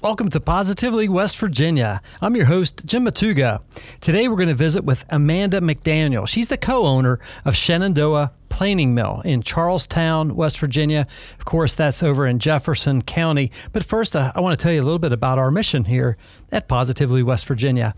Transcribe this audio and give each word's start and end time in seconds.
Welcome 0.00 0.28
to 0.28 0.38
Positively 0.38 1.08
West 1.08 1.36
Virginia. 1.38 2.00
I'm 2.22 2.36
your 2.36 2.44
host, 2.44 2.86
Jim 2.86 3.04
Matuga. 3.04 3.60
Today 4.00 4.28
we're 4.28 4.36
going 4.36 4.48
to 4.48 4.54
visit 4.54 4.84
with 4.84 5.04
Amanda 5.10 5.60
McDaniel. 5.60 6.28
She's 6.28 6.46
the 6.46 6.56
co 6.56 6.86
owner 6.86 7.18
of 7.44 7.56
Shenandoah 7.56 8.30
Planing 8.48 8.94
Mill 8.94 9.22
in 9.24 9.42
Charles 9.42 9.88
Town, 9.88 10.36
West 10.36 10.60
Virginia. 10.60 11.08
Of 11.40 11.46
course, 11.46 11.74
that's 11.74 12.00
over 12.00 12.28
in 12.28 12.38
Jefferson 12.38 13.02
County. 13.02 13.50
But 13.72 13.84
first, 13.84 14.14
uh, 14.14 14.30
I 14.36 14.40
want 14.40 14.56
to 14.56 14.62
tell 14.62 14.72
you 14.72 14.80
a 14.80 14.84
little 14.84 15.00
bit 15.00 15.10
about 15.10 15.36
our 15.36 15.50
mission 15.50 15.86
here 15.86 16.16
at 16.52 16.68
Positively 16.68 17.24
West 17.24 17.44
Virginia. 17.46 17.92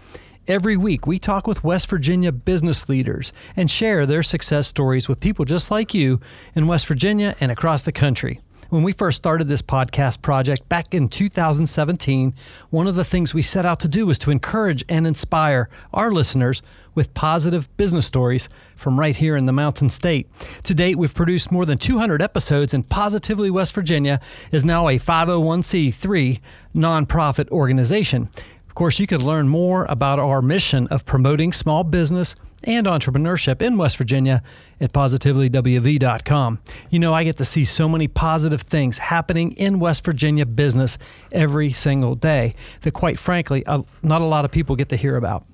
Every 0.49 0.79
week, 0.79 1.07
we 1.07 1.19
talk 1.19 1.47
with 1.47 1.63
West 1.63 1.87
Virginia 1.91 2.33
business 2.33 2.89
leaders 2.89 3.31
and 3.55 3.71
share 3.71 4.07
their 4.07 4.23
success 4.23 4.67
stories 4.67 5.07
with 5.07 5.21
people 5.21 5.45
just 5.45 5.71
like 5.71 5.93
you 5.93 6.19
in 6.55 6.67
West 6.67 6.87
Virginia 6.87 7.37
and 7.41 7.53
across 7.53 7.83
the 7.83 7.93
country. 7.93 8.41
When 8.71 8.85
we 8.85 8.93
first 8.93 9.17
started 9.17 9.49
this 9.49 9.63
podcast 9.63 10.23
project 10.23 10.69
back 10.69 10.95
in 10.95 11.09
2017, 11.09 12.33
one 12.71 12.87
of 12.87 12.95
the 12.95 13.05
things 13.05 13.35
we 13.35 13.43
set 13.43 13.67
out 13.67 13.81
to 13.81 13.89
do 13.89 14.07
was 14.07 14.17
to 14.21 14.31
encourage 14.31 14.85
and 14.89 15.09
inspire 15.09 15.69
our 15.93 16.13
listeners 16.13 16.63
with 16.95 17.13
positive 17.13 17.69
business 17.77 18.07
stories 18.07 18.49
from 18.77 19.01
right 19.01 19.17
here 19.17 19.37
in 19.37 19.47
the 19.47 19.53
Mountain 19.53 19.91
State. 19.91 20.31
To 20.63 20.73
date, 20.73 20.95
we've 20.95 21.13
produced 21.13 21.51
more 21.51 21.67
than 21.67 21.79
200 21.79 22.23
episodes, 22.23 22.73
and 22.73 22.89
Positively 22.89 23.51
West 23.51 23.75
Virginia 23.75 24.21
is 24.53 24.65
now 24.65 24.87
a 24.87 25.01
501c3 25.01 26.39
nonprofit 26.73 27.49
organization. 27.51 28.29
Of 28.69 28.77
course, 28.77 29.01
you 29.01 29.09
can 29.09 29.21
learn 29.21 29.49
more 29.49 29.85
about 29.87 30.21
our 30.21 30.41
mission 30.41 30.87
of 30.93 31.05
promoting 31.05 31.53
small 31.53 31.83
business 31.83 32.37
and 32.65 32.87
entrepreneurship 32.87 33.63
in 33.63 33.77
West 33.77 33.97
Virginia 33.97 34.43
at 34.81 34.93
positivelywv.com. 34.93 36.59
You 36.91 36.99
know, 36.99 37.15
I 37.15 37.25
get 37.25 37.37
to 37.39 37.45
see 37.45 37.65
so 37.65 37.89
many 37.89 38.09
positive 38.09 38.63
things 38.63 38.99
happening 38.99 39.53
in 39.53 39.79
West 39.79 40.05
Virginia 40.05 40.47
business 40.47 40.99
every 41.33 41.73
single 41.73 42.15
day 42.15 42.55
that, 42.83 42.93
quite 42.93 43.19
frankly, 43.19 43.65
not 43.67 44.23
a 44.23 44.27
lot 44.27 44.45
of 44.45 44.51
people 44.51 44.77
get 44.77 44.89
to 44.91 44.97
hear 44.97 45.17
about. 45.17 45.45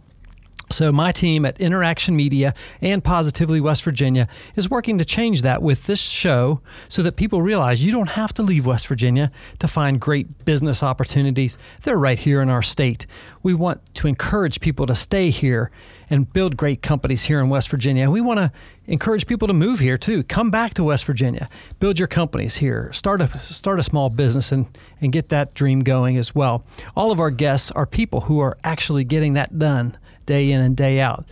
So, 0.69 0.91
my 0.91 1.13
team 1.13 1.47
at 1.47 1.61
Interaction 1.61 2.17
Media 2.17 2.53
and 2.81 3.05
Positively 3.05 3.61
West 3.61 3.85
Virginia 3.85 4.27
is 4.57 4.69
working 4.69 4.99
to 4.99 5.05
change 5.05 5.43
that 5.43 5.63
with 5.63 5.85
this 5.85 6.01
show 6.01 6.61
so 6.89 7.03
that 7.03 7.15
people 7.15 7.41
realize 7.41 7.85
you 7.85 7.93
don't 7.93 8.11
have 8.11 8.35
to 8.35 8.43
leave 8.43 8.67
West 8.67 8.89
Virginia 8.89 9.31
to 9.61 9.69
find 9.69 10.01
great 10.01 10.45
business 10.45 10.83
opportunities. 10.83 11.57
They're 11.85 11.97
right 11.97 12.19
here 12.19 12.43
in 12.43 12.51
our 12.51 12.63
state. 12.63 13.07
We 13.45 13.55
want 13.55 13.81
to 13.95 14.09
encourage 14.09 14.59
people 14.59 14.87
to 14.87 14.97
stay 14.97 15.31
here 15.31 15.71
and 16.09 16.33
build 16.33 16.57
great 16.57 16.83
companies 16.83 17.25
here 17.25 17.41
in 17.41 17.49
West 17.49 17.69
Virginia. 17.69 18.11
We 18.11 18.21
want 18.21 18.39
to 18.39 18.53
encourage 18.87 19.27
people 19.27 19.49
to 19.49 19.55
move 19.55 19.79
here 19.79 19.99
too. 19.99 20.23
Come 20.25 20.51
back 20.51 20.75
to 20.75 20.85
West 20.85 21.05
Virginia, 21.05 21.49
build 21.81 21.99
your 21.99 22.09
companies 22.09 22.57
here, 22.57 22.93
start 22.93 23.21
a 23.21 23.39
start 23.39 23.81
a 23.81 23.83
small 23.83 24.11
business, 24.11 24.53
and 24.53 24.67
and 25.01 25.13
get 25.13 25.29
that 25.31 25.55
dream 25.55 25.81
going 25.81 26.17
as 26.17 26.35
well. 26.35 26.65
All 26.97 27.13
of 27.13 27.21
our 27.21 27.31
guests 27.31 27.71
are 27.73 27.87
people 27.87 28.23
who 28.23 28.41
are 28.41 28.57
actually 28.65 29.05
getting 29.05 29.35
that 29.35 29.59
done 29.59 29.97
day 30.27 30.51
in 30.51 30.61
and 30.61 30.77
day 30.77 31.01
out. 31.01 31.27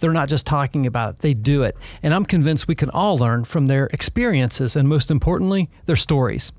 They're 0.00 0.12
not 0.12 0.28
just 0.28 0.46
talking 0.46 0.84
about 0.86 1.14
it, 1.14 1.20
they 1.20 1.32
do 1.32 1.62
it. 1.62 1.76
And 2.02 2.12
I'm 2.12 2.24
convinced 2.24 2.66
we 2.66 2.74
can 2.74 2.90
all 2.90 3.16
learn 3.16 3.44
from 3.44 3.66
their 3.66 3.86
experiences 3.92 4.74
and, 4.74 4.88
most 4.88 5.12
importantly, 5.12 5.70
their 5.86 5.94
stories. 5.94 6.50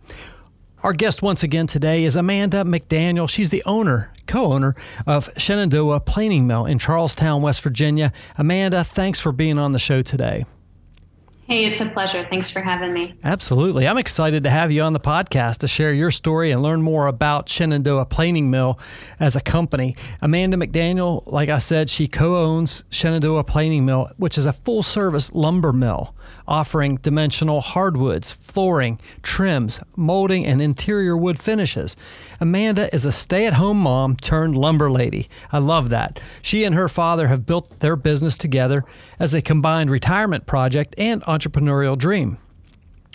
Our 0.83 0.91
guest 0.91 1.21
once 1.21 1.43
again 1.43 1.65
today 1.65 2.03
is 2.03 2.17
Amanda 2.17 2.65
McDaniel. 2.65 3.29
She's 3.29 3.51
the 3.51 3.63
owner, 3.65 4.11
co 4.27 4.51
owner 4.51 4.75
of 5.07 5.29
Shenandoah 5.37 6.01
Planing 6.01 6.45
Mill 6.45 6.65
in 6.65 6.77
Charles 6.77 7.15
Town, 7.15 7.41
West 7.41 7.61
Virginia. 7.61 8.11
Amanda, 8.37 8.83
thanks 8.83 9.17
for 9.21 9.31
being 9.31 9.57
on 9.57 9.71
the 9.71 9.79
show 9.79 10.01
today. 10.01 10.45
Hey, 11.47 11.63
it's 11.63 11.79
a 11.79 11.89
pleasure. 11.89 12.27
Thanks 12.29 12.49
for 12.49 12.59
having 12.59 12.91
me. 12.91 13.17
Absolutely. 13.23 13.87
I'm 13.87 13.97
excited 13.97 14.43
to 14.43 14.49
have 14.49 14.73
you 14.73 14.81
on 14.81 14.91
the 14.91 14.99
podcast 14.99 15.59
to 15.59 15.69
share 15.69 15.93
your 15.93 16.11
story 16.11 16.51
and 16.51 16.61
learn 16.61 16.81
more 16.81 17.07
about 17.07 17.47
Shenandoah 17.47 18.07
Planing 18.07 18.51
Mill 18.51 18.77
as 19.21 19.37
a 19.37 19.41
company. 19.41 19.95
Amanda 20.21 20.57
McDaniel, 20.57 21.23
like 21.25 21.47
I 21.47 21.59
said, 21.59 21.89
she 21.89 22.09
co 22.09 22.35
owns 22.35 22.83
Shenandoah 22.89 23.45
Planing 23.45 23.85
Mill, 23.85 24.09
which 24.17 24.37
is 24.37 24.45
a 24.45 24.51
full 24.51 24.83
service 24.83 25.31
lumber 25.31 25.71
mill 25.71 26.13
offering 26.47 26.97
dimensional 26.97 27.61
hardwoods, 27.61 28.31
flooring, 28.31 28.99
trims, 29.21 29.79
molding, 29.95 30.45
and 30.45 30.61
interior 30.61 31.15
wood 31.15 31.39
finishes. 31.39 31.95
Amanda 32.39 32.93
is 32.93 33.05
a 33.05 33.11
stay 33.11 33.45
at 33.45 33.53
home 33.53 33.79
mom 33.79 34.15
turned 34.15 34.57
lumber 34.57 34.91
lady. 34.91 35.29
I 35.51 35.59
love 35.59 35.89
that. 35.89 36.19
She 36.41 36.63
and 36.63 36.75
her 36.75 36.89
father 36.89 37.27
have 37.27 37.45
built 37.45 37.79
their 37.79 37.95
business 37.95 38.37
together 38.37 38.85
as 39.19 39.33
a 39.33 39.41
combined 39.41 39.89
retirement 39.89 40.45
project 40.45 40.95
and 40.97 41.21
entrepreneurial 41.23 41.97
dream. 41.97 42.37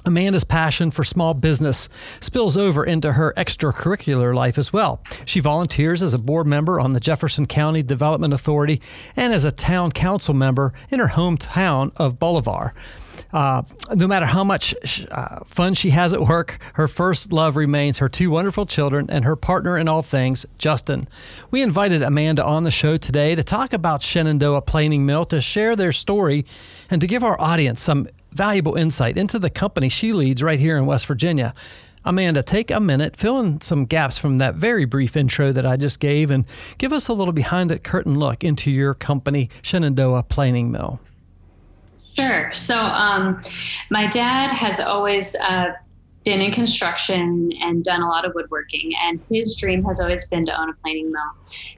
Amanda's 0.04 0.44
passion 0.44 0.91
for 0.91 1.04
small 1.04 1.34
business 1.34 1.88
spills 2.20 2.56
over 2.56 2.84
into 2.84 3.12
her 3.12 3.34
extracurricular 3.36 4.34
life 4.34 4.56
as 4.56 4.72
well. 4.72 5.03
She 5.25 5.41
volunteers 5.41 6.03
as 6.03 6.14
a 6.14 6.19
board 6.19 6.47
member 6.47 6.81
on 6.81 6.92
the 6.92 7.00
Jefferson 7.00 7.47
County 7.47 7.82
Development 7.82 8.32
Authority 8.32 8.81
and 9.16 9.32
as 9.32 9.44
a 9.44 9.53
town 9.53 9.92
council 9.92 10.34
member 10.34 10.72
in 10.91 11.00
her 11.00 11.08
hometown 11.08 11.92
of 11.97 12.19
Bolivar. 12.19 12.75
Uh, 13.32 13.62
no 13.94 14.06
matter 14.06 14.25
how 14.25 14.42
much 14.42 14.75
uh, 15.10 15.41
fun 15.44 15.75
she 15.75 15.91
has 15.91 16.14
at 16.14 16.20
work, 16.20 16.58
her 16.75 16.88
first 16.88 17.32
love 17.32 17.56
remains 17.56 17.98
her 17.98 18.08
two 18.08 18.31
wonderful 18.31 18.64
children 18.64 19.06
and 19.10 19.25
her 19.25 19.37
partner 19.37 19.76
in 19.76 19.88
all 19.88 20.00
things, 20.00 20.47
Justin. 20.56 21.06
We 21.50 21.60
invited 21.60 22.03
Amanda 22.03 22.44
on 22.44 22.64
the 22.64 22.70
show 22.70 22.97
today 22.97 23.34
to 23.34 23.42
talk 23.42 23.72
about 23.72 24.03
Shenandoah 24.03 24.62
Planing 24.62 25.04
Mill, 25.04 25.26
to 25.26 25.42
share 25.42 25.76
their 25.76 25.92
story, 25.92 26.47
and 26.88 27.00
to 27.00 27.06
give 27.06 27.22
our 27.22 27.38
audience 27.38 27.82
some 27.82 28.08
valuable 28.38 28.76
insight 28.76 29.19
into 29.19 29.37
the 29.37 29.50
company 29.50 29.88
she 29.88 30.12
leads 30.12 30.44
right 30.44 30.60
here 30.60 30.78
in 30.78 30.87
West 30.87 31.06
Virginia. 31.06 31.53
Amanda, 32.04 32.41
take 32.41 32.71
a 32.71 32.78
minute, 32.78 33.16
fill 33.16 33.41
in 33.41 33.60
some 33.60 33.84
gaps 33.84 34.16
from 34.16 34.38
that 34.38 34.54
very 34.54 34.84
brief 34.84 35.16
intro 35.16 35.50
that 35.50 35.66
I 35.66 35.76
just 35.76 35.99
gave, 35.99 36.31
and 36.31 36.44
give 36.78 36.93
us 36.93 37.09
a 37.09 37.12
little 37.12 37.32
behind 37.32 37.69
the 37.69 37.81
curtain 37.81 38.16
look 38.16 38.44
into 38.44 38.71
your 38.71 38.94
company, 38.94 39.50
Shenandoah 39.62 40.22
Planing 40.22 40.71
Mill. 40.71 41.00
Sure. 42.15 42.53
So, 42.53 42.78
um, 42.78 43.43
my 43.91 44.06
dad 44.06 44.53
has 44.53 44.78
always 44.78 45.34
uh, 45.34 45.72
been 46.25 46.41
in 46.41 46.53
construction 46.53 47.53
and 47.61 47.84
done 47.84 48.03
a 48.03 48.09
lot 48.09 48.25
of 48.25 48.34
woodworking, 48.34 48.93
and 49.03 49.21
his 49.31 49.56
dream 49.56 49.84
has 49.84 50.01
always 50.01 50.27
been 50.29 50.45
to 50.47 50.61
own 50.61 50.69
a 50.69 50.75
planing 50.75 51.11
mill. 51.11 51.31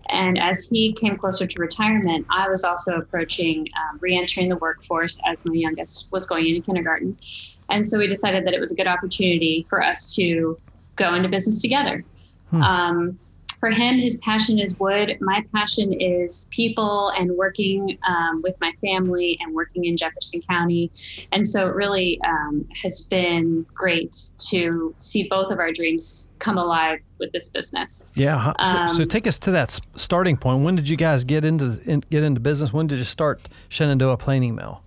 And 0.09 0.39
as 0.39 0.69
he 0.69 0.93
came 0.93 1.17
closer 1.17 1.47
to 1.47 1.61
retirement, 1.61 2.27
I 2.31 2.49
was 2.49 2.65
also 2.65 2.99
approaching 2.99 3.69
um, 3.77 3.99
re 4.01 4.17
entering 4.17 4.49
the 4.49 4.56
workforce 4.56 5.21
as 5.27 5.45
my 5.45 5.55
youngest 5.55 6.11
was 6.12 6.27
going 6.27 6.47
into 6.47 6.62
kindergarten. 6.62 7.17
And 7.69 7.87
so 7.87 7.99
we 7.99 8.06
decided 8.06 8.45
that 8.47 8.55
it 8.55 8.61
was 8.61 8.73
a 8.73 8.75
good 8.75 8.89
opportunity 8.89 9.65
for 9.69 9.83
us 9.83 10.15
to 10.17 10.59
go 10.97 11.15
into 11.15 11.28
business 11.28 11.62
together. 11.62 12.05
Hmm. 12.51 12.62
Um, 12.62 13.19
for 13.60 13.71
him, 13.71 13.98
his 13.98 14.16
passion 14.19 14.59
is 14.59 14.81
wood. 14.81 15.19
My 15.21 15.44
passion 15.53 15.93
is 15.93 16.48
people 16.50 17.10
and 17.10 17.31
working 17.37 17.98
um, 18.09 18.41
with 18.43 18.59
my 18.60 18.72
family 18.81 19.38
and 19.43 19.54
working 19.54 19.84
in 19.84 19.98
Jefferson 19.98 20.41
County. 20.48 20.91
And 21.31 21.47
so 21.47 21.69
it 21.69 21.76
really 21.76 22.19
um, 22.26 22.66
has 22.82 23.03
been 23.03 23.66
great 23.75 24.16
to 24.48 24.94
see 24.97 25.28
both 25.28 25.53
of 25.53 25.59
our 25.59 25.72
dreams 25.72 26.34
come 26.39 26.57
alive 26.57 27.01
with 27.18 27.30
this 27.33 27.51
business. 27.51 28.07
Yeah. 28.15 28.54
So, 28.65 28.77
um, 28.77 28.89
so 28.89 29.04
take 29.04 29.27
us 29.27 29.39
to 29.41 29.51
that 29.51 29.78
starting 29.95 30.39
point. 30.39 30.65
When 30.65 30.74
did 30.74 30.89
you 30.89 30.97
guys 30.97 31.22
get 31.24 31.45
into 31.45 31.78
in, 31.84 32.01
get 32.10 32.22
into 32.22 32.41
business? 32.41 32.72
When 32.72 32.86
did 32.86 32.98
you 32.98 33.04
start 33.04 33.47
Shenandoah 33.68 34.16
Planing 34.16 34.54
Mill? 34.54 34.83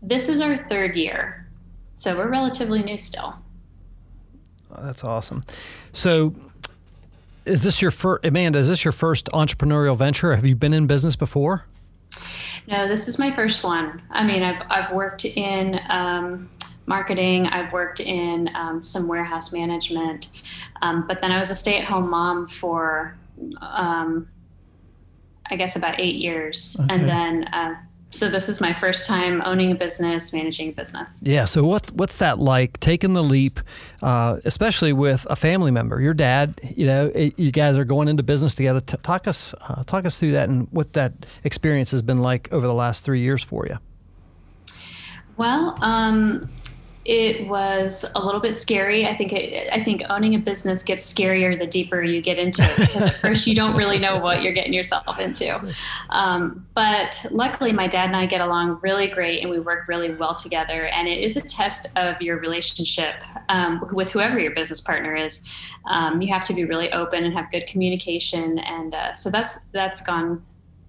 This 0.00 0.30
is 0.30 0.40
our 0.40 0.56
third 0.56 0.96
year, 0.96 1.50
so 1.92 2.16
we're 2.16 2.30
relatively 2.30 2.82
new 2.82 2.96
still. 2.96 3.34
Oh, 4.70 4.84
that's 4.84 5.04
awesome. 5.04 5.44
So 5.92 6.34
is 7.46 7.62
this 7.62 7.80
your 7.80 7.90
first, 7.90 8.24
Amanda? 8.24 8.58
Is 8.58 8.68
this 8.68 8.84
your 8.84 8.92
first 8.92 9.28
entrepreneurial 9.32 9.96
venture? 9.96 10.34
Have 10.34 10.44
you 10.44 10.56
been 10.56 10.74
in 10.74 10.86
business 10.86 11.16
before? 11.16 11.64
No, 12.66 12.88
this 12.88 13.08
is 13.08 13.18
my 13.18 13.34
first 13.34 13.62
one. 13.62 14.02
I 14.10 14.24
mean, 14.24 14.42
I've 14.42 14.62
I've 14.68 14.92
worked 14.92 15.24
in 15.24 15.80
um, 15.88 16.50
marketing. 16.86 17.46
I've 17.46 17.72
worked 17.72 18.00
in 18.00 18.50
um, 18.54 18.82
some 18.82 19.08
warehouse 19.08 19.52
management, 19.52 20.28
um, 20.82 21.06
but 21.06 21.20
then 21.20 21.30
I 21.30 21.38
was 21.38 21.50
a 21.50 21.54
stay-at-home 21.54 22.10
mom 22.10 22.48
for, 22.48 23.16
um, 23.60 24.28
I 25.48 25.56
guess, 25.56 25.76
about 25.76 26.00
eight 26.00 26.16
years, 26.16 26.76
okay. 26.80 26.94
and 26.94 27.08
then 27.08 27.44
uh, 27.52 27.74
so 28.16 28.28
this 28.28 28.48
is 28.48 28.60
my 28.60 28.72
first 28.72 29.06
time 29.06 29.42
owning 29.44 29.72
a 29.72 29.74
business, 29.74 30.32
managing 30.32 30.70
a 30.70 30.72
business. 30.72 31.22
Yeah. 31.24 31.44
So 31.44 31.64
what 31.64 31.90
what's 31.92 32.18
that 32.18 32.38
like? 32.38 32.80
Taking 32.80 33.12
the 33.12 33.22
leap, 33.22 33.60
uh, 34.02 34.38
especially 34.44 34.92
with 34.92 35.26
a 35.28 35.36
family 35.36 35.70
member, 35.70 36.00
your 36.00 36.14
dad. 36.14 36.58
You 36.74 36.86
know, 36.86 37.06
it, 37.14 37.38
you 37.38 37.50
guys 37.50 37.76
are 37.78 37.84
going 37.84 38.08
into 38.08 38.22
business 38.22 38.54
together. 38.54 38.80
T- 38.80 38.96
talk 39.02 39.26
us 39.28 39.54
uh, 39.60 39.84
talk 39.84 40.04
us 40.04 40.18
through 40.18 40.32
that 40.32 40.48
and 40.48 40.68
what 40.70 40.94
that 40.94 41.12
experience 41.44 41.90
has 41.90 42.02
been 42.02 42.18
like 42.18 42.52
over 42.52 42.66
the 42.66 42.74
last 42.74 43.04
three 43.04 43.20
years 43.20 43.42
for 43.42 43.66
you. 43.66 43.78
Well, 45.36 45.76
um, 45.82 46.48
it 47.08 47.46
was 47.46 48.04
a 48.16 48.24
little 48.24 48.40
bit 48.40 48.54
scary. 48.54 49.06
I 49.06 49.14
think 49.14 49.32
it, 49.32 49.68
I 49.72 49.82
think 49.82 50.02
owning 50.10 50.34
a 50.34 50.40
business 50.40 50.82
gets 50.82 51.12
scarier 51.12 51.56
the 51.56 51.66
deeper 51.66 52.02
you 52.02 52.20
get 52.20 52.36
into 52.36 52.62
it 52.62 52.76
because 52.76 53.06
at 53.06 53.14
first 53.14 53.46
you 53.46 53.54
don't 53.54 53.76
really 53.76 54.00
know 54.00 54.18
what 54.18 54.42
you're 54.42 54.52
getting 54.52 54.72
yourself 54.72 55.20
into. 55.20 55.72
Um, 56.10 56.66
but 56.74 57.24
luckily, 57.30 57.72
my 57.72 57.86
dad 57.86 58.06
and 58.06 58.16
I 58.16 58.26
get 58.26 58.40
along 58.40 58.80
really 58.82 59.06
great, 59.06 59.40
and 59.40 59.50
we 59.50 59.60
work 59.60 59.86
really 59.86 60.12
well 60.16 60.34
together. 60.34 60.86
And 60.86 61.06
it 61.06 61.22
is 61.22 61.36
a 61.36 61.42
test 61.42 61.96
of 61.96 62.20
your 62.20 62.40
relationship 62.40 63.22
um, 63.48 63.86
with 63.92 64.10
whoever 64.10 64.40
your 64.40 64.52
business 64.52 64.80
partner 64.80 65.14
is. 65.14 65.48
Um, 65.84 66.20
you 66.20 66.32
have 66.34 66.42
to 66.44 66.54
be 66.54 66.64
really 66.64 66.90
open 66.92 67.22
and 67.22 67.32
have 67.34 67.52
good 67.52 67.68
communication, 67.68 68.58
and 68.58 68.94
uh, 68.94 69.14
so 69.14 69.30
that's 69.30 69.60
that's 69.72 70.02
gone 70.02 70.44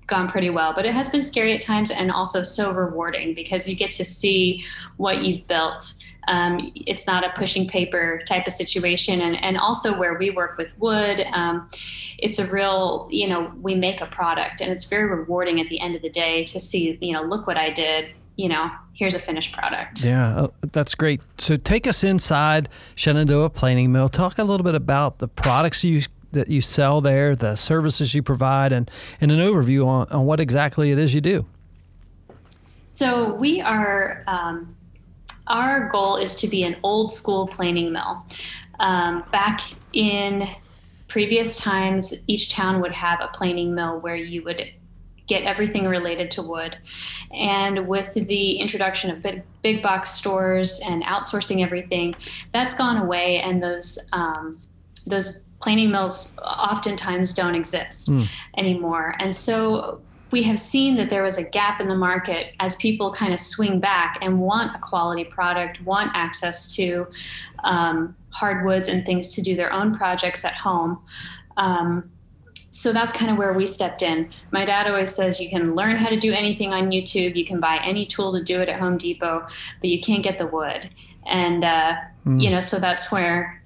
gone 0.08 0.28
pretty 0.28 0.50
well, 0.50 0.74
but 0.74 0.86
it 0.86 0.94
has 0.94 1.10
been 1.10 1.22
scary 1.22 1.54
at 1.54 1.62
times 1.62 1.92
and 1.92 2.12
also 2.12 2.42
so 2.42 2.72
rewarding 2.72 3.34
because 3.34 3.68
you 3.68 3.76
get 3.76 3.92
to 3.92 4.06
see 4.06 4.64
what 4.96 5.24
you've 5.24 5.46
built. 5.48 5.94
Um, 6.28 6.72
it's 6.76 7.08
not 7.08 7.26
a 7.26 7.30
pushing 7.30 7.68
paper 7.68 8.22
type 8.28 8.48
of 8.48 8.54
situation. 8.54 9.22
And, 9.22 9.42
and 9.44 9.58
also 9.58 9.98
where 9.98 10.16
we 10.16 10.30
work 10.30 10.58
with 10.58 10.78
wood, 10.78 11.26
um, 11.34 11.70
it's 12.18 12.40
a 12.40 12.52
real, 12.52 13.08
you 13.12 13.28
know, 13.28 13.52
we 13.62 13.76
make 13.76 14.02
a 14.02 14.06
product 14.06 14.62
and 14.62 14.72
it's 14.72 14.86
very 14.86 15.06
rewarding 15.06 15.60
at 15.62 15.70
the 15.70 15.80
end 15.80 15.96
of 15.96 16.02
the 16.02 16.10
day 16.10 16.44
to 16.46 16.60
see, 16.60 16.98
you 17.02 17.14
know, 17.14 17.24
look 17.24 17.48
what 17.48 17.58
I 17.58 17.70
did, 17.70 18.10
you 18.36 18.50
know, 18.50 18.70
here's 18.94 19.16
a 19.16 19.20
finished 19.20 19.54
product. 19.54 20.04
Yeah, 20.04 20.36
uh, 20.36 20.48
that's 20.72 20.96
great. 20.96 21.22
So 21.38 21.58
take 21.58 21.88
us 21.88 22.04
inside 22.04 22.70
Shenandoah 22.96 23.50
Planing 23.52 23.92
Mill. 23.92 24.10
Talk 24.10 24.38
a 24.38 24.44
little 24.44 24.64
bit 24.64 24.76
about 24.76 25.20
the 25.20 25.28
products 25.28 25.84
you 25.84 26.04
that 26.34 26.50
you 26.50 26.62
sell 26.62 27.02
there, 27.02 27.36
the 27.36 27.56
services 27.56 28.14
you 28.14 28.22
provide, 28.22 28.72
and, 28.72 28.92
and 29.22 29.32
an 29.32 29.40
overview 29.40 29.88
on, 29.88 30.08
on 30.10 30.26
what 30.26 30.40
exactly 30.40 30.92
it 30.92 31.00
is 31.00 31.16
you 31.16 31.22
do. 31.22 31.46
So 32.88 33.34
we 33.36 33.62
are, 33.62 34.24
um, 34.28 34.76
our 35.48 35.90
goal 35.90 36.18
is 36.18 36.36
to 36.36 36.48
be 36.48 36.64
an 36.64 36.76
old 36.84 37.12
school 37.12 37.48
planing 37.48 37.92
mill. 37.92 38.26
Um, 38.80 39.24
back 39.32 39.62
in 39.94 40.48
previous 41.08 41.58
times, 41.58 42.24
each 42.28 42.52
town 42.52 42.82
would 42.82 42.92
have 42.92 43.20
a 43.22 43.28
planing 43.30 43.74
mill 43.74 44.00
where 44.00 44.16
you 44.16 44.44
would 44.44 44.72
get 45.28 45.44
everything 45.44 45.86
related 45.86 46.32
to 46.32 46.42
wood. 46.42 46.78
And 47.32 47.88
with 47.88 48.14
the 48.14 48.54
introduction 48.54 49.12
of 49.12 49.22
big, 49.22 49.44
big 49.62 49.84
box 49.84 50.12
stores 50.12 50.82
and 50.88 51.04
outsourcing 51.04 51.62
everything, 51.64 52.16
that's 52.54 52.74
gone 52.74 52.98
away, 52.98 53.40
and 53.40 53.62
those 53.62 54.10
um, 54.14 54.60
those 55.06 55.46
planing 55.62 55.90
mills 55.92 56.38
oftentimes 56.44 57.34
don't 57.34 57.56
exist 57.56 58.10
mm. 58.10 58.28
anymore. 58.58 59.16
And 59.20 59.36
so 59.36 60.02
we 60.32 60.44
have 60.44 60.60
seen 60.60 60.96
that 60.98 61.10
there 61.10 61.24
was 61.24 61.38
a 61.38 61.50
gap 61.50 61.80
in 61.80 61.88
the 61.88 61.96
market 61.96 62.54
as 62.60 62.76
people 62.76 63.12
kind 63.12 63.34
of 63.34 63.40
swing 63.40 63.80
back 63.80 64.18
and 64.22 64.40
want 64.40 64.76
a 64.76 64.80
quality 64.80 65.24
product, 65.24 65.82
want 65.84 66.12
access 66.14 66.76
to 66.76 67.08
um, 67.64 68.16
hardwoods 68.30 68.88
and 68.90 69.06
things 69.06 69.34
to 69.36 69.42
do 69.42 69.56
their 69.56 69.72
own 69.72 69.96
projects 69.96 70.44
at 70.44 70.54
home. 70.54 71.00
Um, 71.56 72.12
so 72.72 72.94
that's 72.94 73.12
kind 73.12 73.32
of 73.32 73.38
where 73.38 73.54
we 73.54 73.66
stepped 73.66 74.04
in. 74.04 74.30
My 74.52 74.66
dad 74.66 74.88
always 74.88 75.14
says 75.16 75.42
you 75.42 75.50
can 75.50 75.74
learn 75.74 75.96
how 75.96 76.10
to 76.10 76.18
do 76.18 76.32
anything 76.32 76.74
on 76.74 76.92
YouTube, 76.92 77.36
you 77.36 77.46
can 77.46 77.60
buy 77.60 77.80
any 77.84 78.06
tool 78.06 78.34
to 78.34 78.44
do 78.44 78.62
it 78.62 78.70
at 78.70 78.80
Home 78.80 78.98
Depot, 78.98 79.48
but 79.82 79.90
you 79.90 80.00
can't 80.00 80.24
get 80.24 80.38
the 80.38 80.48
wood. 80.48 80.90
And 81.26 81.64
uh, 81.64 81.96
mm. 82.26 82.42
you 82.42 82.50
know, 82.50 82.62
so 82.62 82.80
that's 82.80 83.12
where 83.12 83.62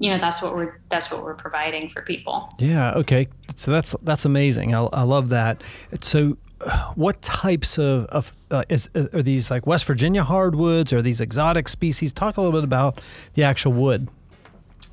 you 0.00 0.10
know 0.10 0.18
that's 0.18 0.42
what 0.42 0.56
we're 0.56 0.80
that's 0.88 1.12
what 1.12 1.22
we're 1.22 1.34
providing 1.34 1.88
for 1.88 2.02
people. 2.02 2.48
Yeah 2.58 2.94
okay. 2.94 3.28
So 3.54 3.70
that's 3.70 3.94
that's 4.02 4.24
amazing. 4.24 4.74
I, 4.74 4.80
I 4.84 5.02
love 5.02 5.28
that. 5.28 5.62
So 6.00 6.38
what 6.94 7.22
types 7.22 7.78
of, 7.78 8.06
of 8.06 8.32
uh, 8.50 8.64
is, 8.68 8.88
uh, 8.94 9.06
are 9.12 9.22
these 9.22 9.50
like 9.50 9.66
west 9.66 9.84
virginia 9.84 10.24
hardwoods? 10.24 10.92
Or 10.92 11.02
these 11.02 11.20
exotic 11.20 11.68
species? 11.68 12.12
Talk 12.12 12.38
a 12.38 12.40
little 12.40 12.58
bit 12.58 12.64
about 12.64 13.00
the 13.34 13.44
actual 13.44 13.74
wood. 13.74 14.08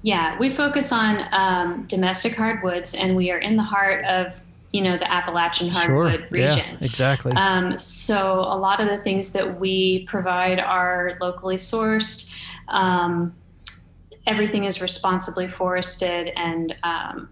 Yeah 0.01 0.37
we 0.37 0.49
focus 0.49 0.91
on 0.91 1.23
um, 1.31 1.85
domestic 1.87 2.35
hardwoods 2.35 2.93
and 2.93 3.15
we 3.15 3.31
are 3.31 3.39
in 3.39 3.55
the 3.55 3.63
heart 3.63 4.03
of 4.05 4.33
you 4.73 4.81
know 4.81 4.97
the 4.97 5.09
appalachian 5.09 5.69
hardwood 5.69 6.19
sure. 6.19 6.27
region. 6.29 6.57
yeah, 6.57 6.77
exactly. 6.81 7.31
Um, 7.31 7.77
so 7.77 8.39
a 8.39 8.57
lot 8.57 8.81
of 8.81 8.89
the 8.89 8.97
things 8.97 9.31
that 9.31 9.57
we 9.57 10.05
provide 10.05 10.59
are 10.59 11.17
locally 11.21 11.55
sourced 11.55 12.33
um, 12.67 13.33
everything 14.27 14.65
is 14.65 14.81
responsibly 14.81 15.47
forested 15.47 16.31
and 16.35 16.75
um, 16.83 17.29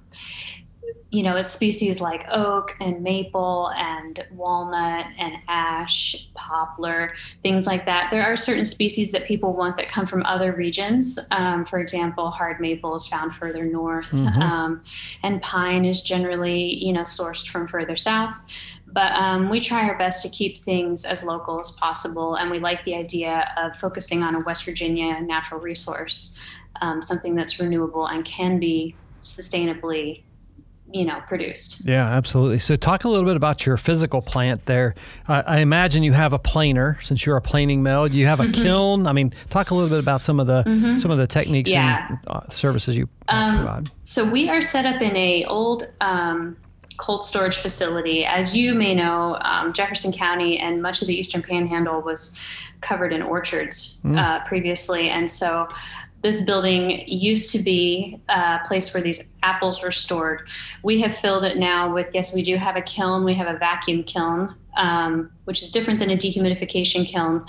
you 1.16 1.24
know, 1.24 1.38
it's 1.38 1.50
species 1.50 2.02
like 2.02 2.26
oak 2.30 2.76
and 2.82 3.02
maple 3.02 3.72
and 3.78 4.26
walnut 4.32 5.06
and 5.18 5.38
ash, 5.48 6.28
poplar, 6.34 7.14
things 7.42 7.66
like 7.66 7.86
that. 7.86 8.12
There 8.12 8.22
are 8.22 8.36
certain 8.36 8.66
species 8.66 9.14
that 9.14 9.26
people 9.26 9.54
want 9.54 9.78
that 9.78 9.88
come 9.88 10.06
from 10.06 10.26
other 10.26 10.52
regions. 10.52 11.18
Um, 11.32 11.64
for 11.64 11.80
example, 11.80 12.32
hard 12.32 12.60
maple 12.60 12.96
is 12.96 13.08
found 13.08 13.34
further 13.34 13.64
north, 13.64 14.12
mm-hmm. 14.12 14.42
um, 14.42 14.84
and 15.24 15.42
pine 15.42 15.86
is 15.86 16.02
generally, 16.02 16.84
you 16.84 16.92
know, 16.92 17.04
sourced 17.04 17.48
from 17.48 17.68
further 17.68 17.96
south. 17.96 18.42
But 18.88 19.12
um, 19.14 19.50
we 19.50 19.60
try 19.60 19.88
our 19.88 19.98
best 19.98 20.22
to 20.24 20.30
keep 20.30 20.58
things 20.58 21.06
as 21.06 21.24
local 21.24 21.60
as 21.60 21.72
possible, 21.72 22.36
and 22.36 22.52
we 22.52 22.60
like 22.60 22.84
the 22.84 22.96
idea 22.96 23.54
of 23.58 23.78
focusing 23.78 24.22
on 24.22 24.36
a 24.36 24.40
West 24.42 24.66
Virginia 24.66 25.20
natural 25.22 25.62
resource 25.62 26.38
um, 26.82 27.02
something 27.02 27.36
that's 27.36 27.60
renewable 27.60 28.08
and 28.08 28.26
can 28.26 28.60
be 28.60 28.96
sustainably 29.24 30.22
you 30.92 31.04
know 31.04 31.20
produced. 31.28 31.82
Yeah 31.84 32.08
absolutely. 32.08 32.60
So 32.60 32.76
talk 32.76 33.04
a 33.04 33.10
little 33.10 33.26
bit 33.26 33.36
about 33.36 33.66
your 33.66 33.76
physical 33.76 34.22
plant 34.22 34.66
there. 34.66 34.96
Uh, 35.28 35.44
i 35.46 35.60
imagine 35.60 36.04
you 36.04 36.14
have 36.14 36.32
a 36.32 36.40
planer. 36.40 36.98
Since 37.02 37.26
you're 37.26 37.38
a 37.38 37.42
planing 37.42 37.84
mill 37.84 38.08
you 38.08 38.28
have 38.28 38.40
a 38.40 38.48
kiln. 38.52 39.08
I 39.08 39.12
mean 39.12 39.34
talk 39.50 39.72
a 39.72 39.76
little 39.76 39.90
bit 39.90 40.00
about 40.00 40.22
some 40.22 40.40
of 40.40 40.48
the 40.48 40.64
mm-hmm. 40.64 40.98
some 40.98 41.12
of 41.12 41.18
the 41.18 41.28
techniques 41.28 41.72
yeah. 41.72 42.08
and 42.10 42.20
uh, 42.28 42.48
services 42.50 42.98
you 42.98 43.10
um, 43.28 43.58
provide. 43.58 43.92
so 44.04 44.30
we 44.30 44.50
are 44.50 44.62
set 44.62 44.86
up 44.86 45.02
in 45.02 45.16
a 45.16 45.44
old 45.46 45.88
um, 46.02 46.56
cold 46.98 47.24
storage 47.24 47.58
facility. 47.58 48.24
As 48.24 48.56
you 48.56 48.74
may 48.74 48.94
know 48.94 49.38
um, 49.42 49.74
jefferson 49.74 50.14
county 50.14 50.60
and 50.60 50.82
much 50.82 51.02
of 51.02 51.08
the 51.08 51.16
eastern 51.16 51.42
panhandle 51.42 52.02
was 52.02 52.40
covered 52.82 53.12
in 53.12 53.22
orchards 53.22 54.00
mm. 54.04 54.18
uh, 54.18 54.46
previously. 54.46 55.10
And 55.10 55.30
so 55.30 55.68
this 56.26 56.42
building 56.42 57.08
used 57.08 57.52
to 57.52 57.60
be 57.60 58.20
a 58.30 58.60
place 58.66 58.92
where 58.96 59.04
these 59.04 59.32
apples 59.44 59.84
were 59.84 59.92
stored. 59.92 60.50
We 60.82 61.00
have 61.02 61.16
filled 61.16 61.44
it 61.44 61.58
now 61.58 61.94
with, 61.94 62.10
yes, 62.16 62.34
we 62.34 62.42
do 62.42 62.56
have 62.58 62.76
a 62.76 62.82
kiln. 62.82 63.24
We 63.24 63.36
have 63.36 63.46
a 63.46 63.60
vacuum 63.60 64.02
kiln, 64.04 64.56
um, 64.76 65.30
which 65.44 65.62
is 65.62 65.70
different 65.70 66.00
than 66.00 66.10
a 66.10 66.18
dehumidification 66.18 67.06
kiln. 67.06 67.46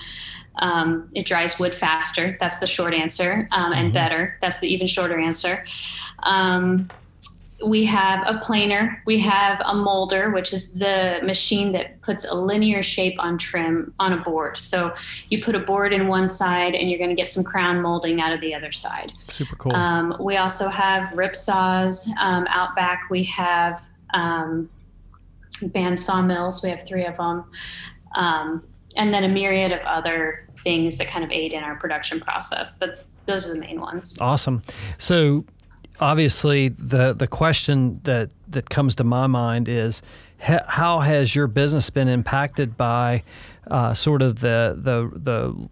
Um, 0.57 1.09
it 1.15 1.25
dries 1.25 1.59
wood 1.59 1.75
faster. 1.75 2.37
That's 2.39 2.59
the 2.59 2.67
short 2.67 2.93
answer, 2.93 3.49
um, 3.51 3.73
and 3.73 3.87
mm-hmm. 3.87 3.95
better. 3.95 4.37
That's 4.43 4.61
the 4.61 4.69
even 4.69 4.87
shorter 4.87 5.19
answer. 5.19 5.65
We 7.65 7.85
have 7.87 8.23
a 8.27 8.39
planer, 8.41 9.03
we 9.07 9.19
have 9.21 9.63
a 9.65 9.75
molder, 9.75 10.31
which 10.31 10.53
is 10.53 10.75
the 10.75 11.21
machine 11.25 11.73
that 11.73 12.01
puts 12.03 12.25
a 12.25 12.35
linear 12.35 12.83
shape 12.83 13.17
on 13.19 13.39
trim 13.39 13.95
on 13.99 14.13
a 14.13 14.19
board. 14.19 14.59
So 14.59 14.95
you 15.31 15.43
put 15.43 15.55
a 15.55 15.61
board 15.61 15.93
in 15.93 16.07
one 16.07 16.29
side 16.29 16.75
and 16.75 16.91
you're 16.91 16.99
going 16.99 17.11
to 17.11 17.17
get 17.17 17.31
some 17.31 17.45
crown 17.45 17.81
molding 17.81 18.21
out 18.21 18.33
of 18.33 18.41
the 18.43 18.55
other 18.55 18.73
side. 18.73 19.13
Super 19.29 19.57
cool. 19.57 19.75
Um, 19.75 20.17
we 20.21 20.37
also 20.37 20.69
have 20.69 21.11
rip 21.13 21.35
saws 21.35 22.11
um, 22.21 22.47
out 22.51 22.77
back. 22.77 23.09
We 23.11 23.25
have 23.25 23.87
um, 24.13 24.69
band 25.63 25.99
sawmills, 25.99 26.63
we 26.63 26.71
have 26.71 26.87
three 26.87 27.07
of 27.07 27.17
them. 27.17 27.45
Um, 28.15 28.65
and 28.97 29.13
then 29.13 29.25
a 29.25 29.29
myriad 29.29 29.73
of 29.73 29.81
other 29.81 30.49
things 30.61 30.99
that 30.99 31.09
kind 31.09 31.25
of 31.25 31.31
aid 31.31 31.53
in 31.53 31.63
our 31.63 31.77
production 31.77 32.21
process. 32.21 32.79
But 32.79 33.05
those 33.27 33.49
are 33.49 33.55
the 33.55 33.61
main 33.61 33.81
ones. 33.81 34.19
Awesome. 34.21 34.63
So 34.99 35.45
obviously 36.01 36.69
the 36.69 37.13
the 37.13 37.27
question 37.27 38.01
that 38.05 38.31
that 38.49 38.71
comes 38.71 38.95
to 38.97 39.05
my 39.05 39.27
mind 39.27 39.69
is 39.69 40.03
how 40.39 41.01
has 41.01 41.35
your 41.35 41.47
business 41.47 41.91
been 41.91 42.09
impacted 42.09 42.77
by 42.77 43.23
uh, 43.71 43.95
sort 43.95 44.23
of 44.23 44.41
the 44.41 44.77
the 44.79 45.11
the 45.19 45.69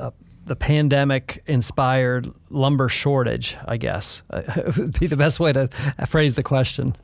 uh, 0.00 0.10
the 0.44 0.56
pandemic 0.56 1.42
inspired 1.46 2.32
lumber 2.50 2.88
shortage, 2.88 3.56
I 3.66 3.76
guess, 3.76 4.22
would 4.76 4.98
be 4.98 5.06
the 5.06 5.16
best 5.16 5.38
way 5.38 5.52
to 5.52 5.68
phrase 6.06 6.34
the 6.34 6.42
question. 6.42 6.96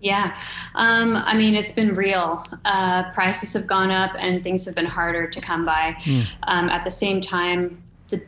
Yeah, 0.00 0.36
um, 0.74 1.16
I 1.16 1.36
mean, 1.36 1.54
it's 1.54 1.72
been 1.72 1.94
real. 1.94 2.46
Uh, 2.64 3.10
prices 3.12 3.54
have 3.54 3.66
gone 3.66 3.90
up 3.90 4.12
and 4.18 4.44
things 4.44 4.64
have 4.66 4.76
been 4.76 4.86
harder 4.86 5.26
to 5.28 5.40
come 5.40 5.64
by. 5.64 5.96
Mm. 6.00 6.30
Um, 6.44 6.68
at 6.68 6.84
the 6.84 6.90
same 6.90 7.20
time, 7.20 7.82
the 8.10 8.22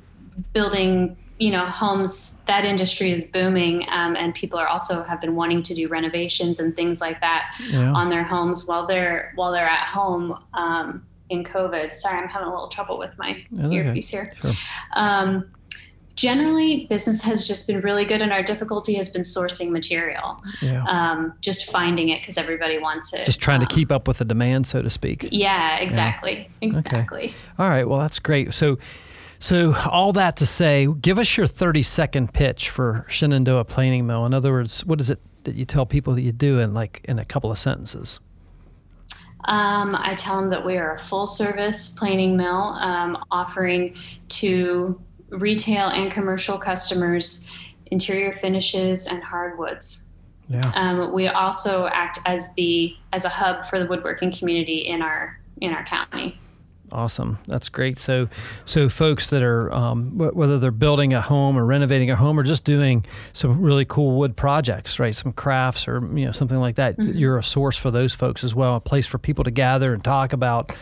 building 0.52 1.16
you 1.40 1.50
know 1.50 1.64
homes 1.64 2.42
that 2.42 2.64
industry 2.64 3.10
is 3.10 3.24
booming 3.24 3.84
um, 3.88 4.14
and 4.14 4.34
people 4.34 4.58
are 4.58 4.68
also 4.68 5.02
have 5.02 5.20
been 5.20 5.34
wanting 5.34 5.62
to 5.62 5.74
do 5.74 5.88
renovations 5.88 6.60
and 6.60 6.76
things 6.76 7.00
like 7.00 7.18
that 7.20 7.54
yeah. 7.70 7.92
on 7.92 8.10
their 8.10 8.22
homes 8.22 8.68
while 8.68 8.86
they're 8.86 9.32
while 9.34 9.50
they're 9.50 9.68
at 9.68 9.88
home 9.88 10.38
um, 10.54 11.04
in 11.30 11.42
covid 11.42 11.92
sorry 11.94 12.22
i'm 12.22 12.28
having 12.28 12.46
a 12.46 12.50
little 12.50 12.68
trouble 12.68 12.98
with 12.98 13.16
my 13.18 13.42
earpiece 13.70 14.10
here 14.10 14.32
sure. 14.40 14.52
um, 14.92 15.50
generally 16.14 16.86
business 16.90 17.22
has 17.22 17.48
just 17.48 17.66
been 17.66 17.80
really 17.80 18.04
good 18.04 18.20
and 18.20 18.32
our 18.32 18.42
difficulty 18.42 18.92
has 18.92 19.08
been 19.08 19.22
sourcing 19.22 19.70
material 19.70 20.38
yeah. 20.60 20.84
um, 20.84 21.32
just 21.40 21.70
finding 21.70 22.10
it 22.10 22.20
because 22.20 22.36
everybody 22.36 22.78
wants 22.78 23.14
it 23.14 23.24
just 23.24 23.40
trying 23.40 23.62
um, 23.62 23.66
to 23.66 23.74
keep 23.74 23.90
up 23.90 24.06
with 24.06 24.18
the 24.18 24.26
demand 24.26 24.66
so 24.66 24.82
to 24.82 24.90
speak 24.90 25.26
yeah 25.32 25.78
exactly 25.78 26.40
yeah. 26.40 26.66
exactly 26.68 27.24
okay. 27.28 27.34
all 27.58 27.70
right 27.70 27.88
well 27.88 27.98
that's 27.98 28.18
great 28.18 28.52
so 28.52 28.76
so 29.40 29.74
all 29.90 30.12
that 30.12 30.36
to 30.36 30.46
say 30.46 30.86
give 31.00 31.18
us 31.18 31.36
your 31.36 31.48
30 31.48 31.82
second 31.82 32.32
pitch 32.32 32.70
for 32.70 33.04
shenandoah 33.08 33.64
planing 33.64 34.06
mill 34.06 34.24
in 34.24 34.32
other 34.32 34.52
words 34.52 34.84
what 34.84 35.00
is 35.00 35.10
it 35.10 35.18
that 35.42 35.56
you 35.56 35.64
tell 35.64 35.84
people 35.84 36.14
that 36.14 36.22
you 36.22 36.32
do 36.32 36.60
in 36.60 36.72
like 36.72 37.00
in 37.04 37.18
a 37.18 37.24
couple 37.24 37.50
of 37.50 37.58
sentences 37.58 38.20
um, 39.46 39.96
I 39.98 40.14
tell 40.16 40.36
them 40.36 40.50
that 40.50 40.64
we 40.64 40.76
are 40.76 40.94
a 40.94 40.98
full 40.98 41.26
service 41.26 41.88
planing 41.88 42.36
mill 42.36 42.74
um, 42.78 43.16
offering 43.30 43.96
to 44.28 45.00
retail 45.30 45.88
and 45.88 46.12
commercial 46.12 46.58
customers, 46.58 47.50
interior 47.86 48.32
finishes, 48.32 49.06
and 49.06 49.22
hardwoods. 49.22 50.10
Yeah. 50.48 50.70
Um, 50.74 51.12
we 51.12 51.28
also 51.28 51.86
act 51.86 52.18
as 52.26 52.52
the 52.54 52.96
as 53.12 53.24
a 53.24 53.28
hub 53.28 53.64
for 53.64 53.78
the 53.78 53.86
woodworking 53.86 54.32
community 54.32 54.78
in 54.78 55.00
our 55.00 55.38
in 55.60 55.72
our 55.72 55.84
county. 55.84 56.38
Awesome, 56.92 57.38
that's 57.46 57.68
great. 57.68 57.98
So, 57.98 58.28
so 58.64 58.88
folks 58.88 59.30
that 59.30 59.42
are 59.42 59.72
um, 59.72 60.18
whether 60.18 60.58
they're 60.58 60.70
building 60.70 61.12
a 61.12 61.20
home 61.20 61.56
or 61.56 61.64
renovating 61.64 62.10
a 62.10 62.16
home 62.16 62.38
or 62.38 62.42
just 62.42 62.64
doing 62.64 63.04
some 63.32 63.60
really 63.60 63.84
cool 63.84 64.16
wood 64.16 64.36
projects, 64.36 64.98
right? 64.98 65.14
Some 65.14 65.32
crafts 65.32 65.86
or 65.86 66.00
you 66.16 66.26
know 66.26 66.32
something 66.32 66.58
like 66.58 66.76
that. 66.76 66.96
Mm-hmm. 66.96 67.16
You're 67.16 67.38
a 67.38 67.44
source 67.44 67.76
for 67.76 67.90
those 67.90 68.14
folks 68.14 68.42
as 68.42 68.54
well. 68.54 68.76
A 68.76 68.80
place 68.80 69.06
for 69.06 69.18
people 69.18 69.44
to 69.44 69.50
gather 69.50 69.94
and 69.94 70.02
talk 70.02 70.32
about 70.32 70.72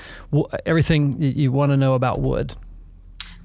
everything 0.65 1.21
you 1.21 1.53
want 1.53 1.73
to 1.73 1.77
know 1.77 1.95
about 1.95 2.21
wood. 2.21 2.55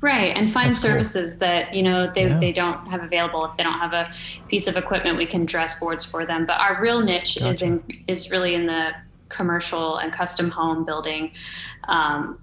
Right, 0.03 0.35
and 0.35 0.51
find 0.51 0.71
That's 0.71 0.81
services 0.81 1.33
cool. 1.33 1.47
that 1.47 1.73
you 1.73 1.81
know 1.81 2.11
they, 2.13 2.27
yeah. 2.27 2.37
they 2.37 2.51
don't 2.51 2.87
have 2.87 3.03
available. 3.03 3.45
If 3.45 3.55
they 3.55 3.63
don't 3.63 3.79
have 3.79 3.93
a 3.93 4.11
piece 4.49 4.67
of 4.67 4.75
equipment, 4.75 5.17
we 5.17 5.25
can 5.25 5.45
dress 5.45 5.79
boards 5.79 6.03
for 6.03 6.25
them. 6.25 6.45
But 6.45 6.59
our 6.59 6.81
real 6.81 7.01
niche 7.01 7.37
gotcha. 7.39 7.49
is 7.49 7.61
in 7.61 8.03
is 8.07 8.29
really 8.29 8.53
in 8.53 8.65
the 8.65 8.91
commercial 9.29 9.97
and 9.97 10.11
custom 10.11 10.49
home 10.49 10.83
building. 10.83 11.31
Um, 11.87 12.42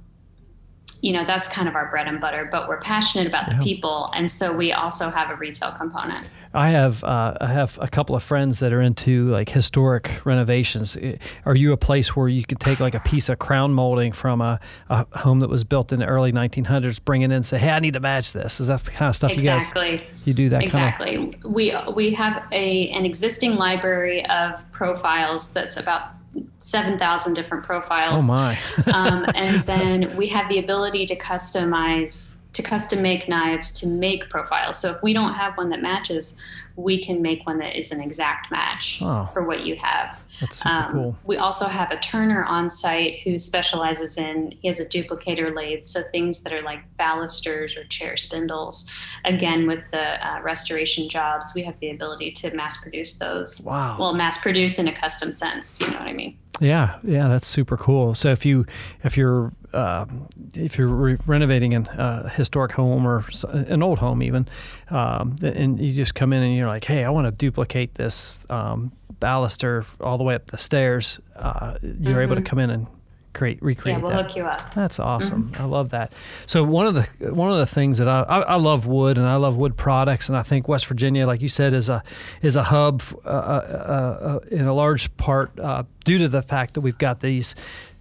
you 1.02 1.12
know 1.12 1.24
that's 1.24 1.48
kind 1.48 1.68
of 1.68 1.74
our 1.74 1.88
bread 1.90 2.06
and 2.06 2.20
butter 2.20 2.48
but 2.50 2.68
we're 2.68 2.80
passionate 2.80 3.26
about 3.26 3.48
yeah. 3.48 3.56
the 3.56 3.62
people 3.62 4.10
and 4.14 4.30
so 4.30 4.56
we 4.56 4.72
also 4.72 5.10
have 5.10 5.30
a 5.30 5.36
retail 5.36 5.72
component 5.72 6.28
i 6.54 6.68
have 6.70 7.02
uh, 7.04 7.34
i 7.40 7.46
have 7.46 7.78
a 7.80 7.88
couple 7.88 8.14
of 8.14 8.22
friends 8.22 8.58
that 8.58 8.72
are 8.72 8.80
into 8.80 9.26
like 9.26 9.48
historic 9.48 10.24
renovations 10.24 10.96
are 11.44 11.54
you 11.54 11.72
a 11.72 11.76
place 11.76 12.14
where 12.14 12.28
you 12.28 12.44
could 12.44 12.60
take 12.60 12.80
like 12.80 12.94
a 12.94 13.00
piece 13.00 13.28
of 13.28 13.38
crown 13.38 13.72
molding 13.72 14.12
from 14.12 14.40
a, 14.40 14.58
a 14.88 15.06
home 15.18 15.40
that 15.40 15.48
was 15.48 15.64
built 15.64 15.92
in 15.92 16.00
the 16.00 16.06
early 16.06 16.32
1900s 16.32 17.02
bring 17.04 17.22
it 17.22 17.26
in 17.26 17.32
and 17.32 17.46
say 17.46 17.58
hey 17.58 17.70
i 17.70 17.78
need 17.78 17.94
to 17.94 18.00
match 18.00 18.32
this 18.32 18.60
is 18.60 18.66
that 18.68 18.80
the 18.80 18.90
kind 18.90 19.08
of 19.08 19.16
stuff 19.16 19.30
exactly. 19.30 19.92
you 19.92 19.98
guys 19.98 20.06
you 20.24 20.34
do 20.34 20.48
that 20.48 20.62
exactly 20.62 21.16
kind 21.16 21.34
of? 21.34 21.44
we 21.44 21.74
we 21.94 22.12
have 22.12 22.46
a 22.52 22.88
an 22.90 23.04
existing 23.04 23.56
library 23.56 24.24
of 24.26 24.70
profiles 24.72 25.52
that's 25.52 25.76
about 25.76 26.19
7,000 26.60 27.34
different 27.34 27.64
profiles. 27.64 28.28
Oh 28.28 28.32
my. 28.32 28.58
um, 28.92 29.26
and 29.34 29.64
then 29.66 30.16
we 30.16 30.28
have 30.28 30.48
the 30.48 30.58
ability 30.58 31.06
to 31.06 31.16
customize, 31.16 32.39
to 32.52 32.62
custom 32.62 33.02
make 33.02 33.28
knives 33.28 33.72
to 33.72 33.86
make 33.86 34.28
profiles. 34.28 34.78
So 34.78 34.90
if 34.90 35.02
we 35.02 35.12
don't 35.12 35.34
have 35.34 35.56
one 35.56 35.70
that 35.70 35.82
matches, 35.82 36.36
we 36.76 37.02
can 37.02 37.20
make 37.20 37.46
one 37.46 37.58
that 37.58 37.76
is 37.76 37.92
an 37.92 38.00
exact 38.00 38.50
match 38.50 39.00
oh, 39.02 39.28
for 39.32 39.42
what 39.44 39.66
you 39.66 39.76
have. 39.76 40.18
That's 40.40 40.58
super 40.58 40.70
um, 40.70 40.92
cool. 40.92 41.18
We 41.24 41.36
also 41.36 41.66
have 41.66 41.90
a 41.90 41.98
turner 41.98 42.44
on 42.44 42.70
site 42.70 43.18
who 43.20 43.38
specializes 43.38 44.16
in, 44.16 44.52
he 44.62 44.68
has 44.68 44.80
a 44.80 44.86
duplicator 44.86 45.54
lathe, 45.54 45.82
so 45.82 46.00
things 46.10 46.42
that 46.42 46.52
are 46.52 46.62
like 46.62 46.80
balusters 46.96 47.76
or 47.76 47.84
chair 47.84 48.16
spindles. 48.16 48.90
Again, 49.24 49.66
with 49.66 49.82
the 49.90 50.26
uh, 50.26 50.40
restoration 50.40 51.08
jobs, 51.08 51.52
we 51.54 51.62
have 51.62 51.78
the 51.80 51.90
ability 51.90 52.30
to 52.32 52.54
mass 52.54 52.80
produce 52.80 53.18
those. 53.18 53.60
Wow. 53.60 53.96
Well, 53.98 54.14
mass 54.14 54.38
produce 54.40 54.78
in 54.78 54.88
a 54.88 54.92
custom 54.92 55.32
sense, 55.32 55.80
you 55.80 55.88
know 55.88 55.98
what 55.98 56.08
I 56.08 56.14
mean? 56.14 56.38
Yeah, 56.60 56.98
yeah, 57.02 57.28
that's 57.28 57.46
super 57.46 57.76
cool. 57.76 58.14
So 58.14 58.30
if 58.30 58.44
you 58.44 58.66
if 59.02 59.16
you're 59.16 59.52
uh, 59.72 60.06
if 60.54 60.78
you're 60.78 60.88
re- 60.88 61.18
renovating 61.26 61.74
a 61.74 61.80
uh, 61.80 62.28
historic 62.28 62.72
home 62.72 63.06
or 63.06 63.24
an 63.52 63.82
old 63.82 63.98
home 63.98 64.22
even, 64.22 64.48
um, 64.90 65.36
and 65.42 65.80
you 65.80 65.92
just 65.92 66.14
come 66.14 66.32
in 66.32 66.42
and 66.42 66.56
you're 66.56 66.68
like, 66.68 66.84
hey, 66.84 67.04
I 67.04 67.10
want 67.10 67.26
to 67.26 67.32
duplicate 67.32 67.94
this 67.94 68.44
um, 68.50 68.92
baluster 69.20 69.86
all 70.00 70.18
the 70.18 70.24
way 70.24 70.34
up 70.34 70.46
the 70.46 70.58
stairs, 70.58 71.20
uh, 71.36 71.74
you're 71.82 71.92
mm-hmm. 71.92 72.18
able 72.20 72.34
to 72.34 72.40
mm-hmm. 72.40 72.46
come 72.46 72.58
in 72.58 72.70
and 72.70 72.86
create 73.32 73.62
recreate 73.62 73.98
yeah, 73.98 74.02
we'll 74.02 74.10
that. 74.10 74.26
hook 74.26 74.36
you 74.36 74.44
up. 74.44 74.74
That's 74.74 74.98
awesome. 74.98 75.50
Mm-hmm. 75.50 75.62
I 75.62 75.66
love 75.66 75.90
that. 75.90 76.12
So 76.46 76.64
one 76.64 76.86
of 76.86 76.94
the 76.94 77.32
one 77.32 77.50
of 77.52 77.58
the 77.58 77.66
things 77.66 77.98
that 77.98 78.08
I, 78.08 78.22
I, 78.22 78.40
I 78.40 78.54
love 78.56 78.86
wood 78.86 79.18
and 79.18 79.26
I 79.26 79.36
love 79.36 79.56
wood 79.56 79.76
products 79.76 80.28
and 80.28 80.36
I 80.36 80.42
think 80.42 80.68
West 80.68 80.86
Virginia, 80.86 81.26
like 81.26 81.40
you 81.40 81.48
said, 81.48 81.72
is 81.72 81.88
a 81.88 82.02
is 82.42 82.56
a 82.56 82.64
hub 82.64 83.02
uh, 83.24 83.28
uh, 83.28 83.30
uh, 83.30 84.38
in 84.50 84.66
a 84.66 84.74
large 84.74 85.16
part 85.16 85.58
uh, 85.60 85.84
due 86.04 86.18
to 86.18 86.28
the 86.28 86.42
fact 86.42 86.74
that 86.74 86.80
we've 86.80 86.98
got 86.98 87.20
these 87.20 87.54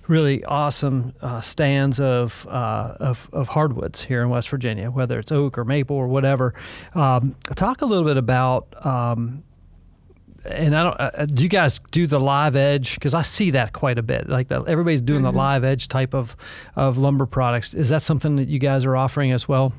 really 0.09 0.43
awesome 0.43 1.13
uh, 1.21 1.39
stands 1.39 1.99
of, 1.99 2.45
uh, 2.49 2.95
of, 2.99 3.29
of 3.31 3.47
hardwoods 3.49 4.03
here 4.03 4.21
in 4.21 4.29
West 4.29 4.49
Virginia, 4.49 4.89
whether 4.91 5.19
it's 5.19 5.31
oak 5.31 5.57
or 5.57 5.63
maple 5.63 5.95
or 5.95 6.07
whatever. 6.07 6.53
Um, 6.95 7.35
talk 7.55 7.81
a 7.81 7.85
little 7.85 8.05
bit 8.05 8.17
about 8.17 8.85
um, 8.85 9.43
and 10.45 10.75
I 10.75 10.83
don't. 10.83 10.99
Uh, 10.99 11.11
uh, 11.13 11.25
do 11.25 11.43
you 11.43 11.49
guys 11.49 11.79
do 11.91 12.07
the 12.07 12.19
live 12.19 12.55
edge? 12.55 12.95
Because 12.95 13.13
I 13.13 13.21
see 13.21 13.51
that 13.51 13.73
quite 13.73 13.97
a 13.97 14.01
bit. 14.01 14.29
Like 14.29 14.47
the, 14.47 14.63
everybody's 14.63 15.01
doing 15.01 15.23
mm-hmm. 15.23 15.33
the 15.33 15.37
live 15.37 15.63
edge 15.63 15.87
type 15.89 16.13
of 16.13 16.35
of 16.75 16.97
lumber 16.97 17.25
products. 17.25 17.73
Is 17.73 17.89
that 17.89 18.03
something 18.03 18.37
that 18.37 18.47
you 18.47 18.57
guys 18.57 18.85
are 18.85 18.95
offering 18.95 19.31
as 19.31 19.47
well? 19.47 19.73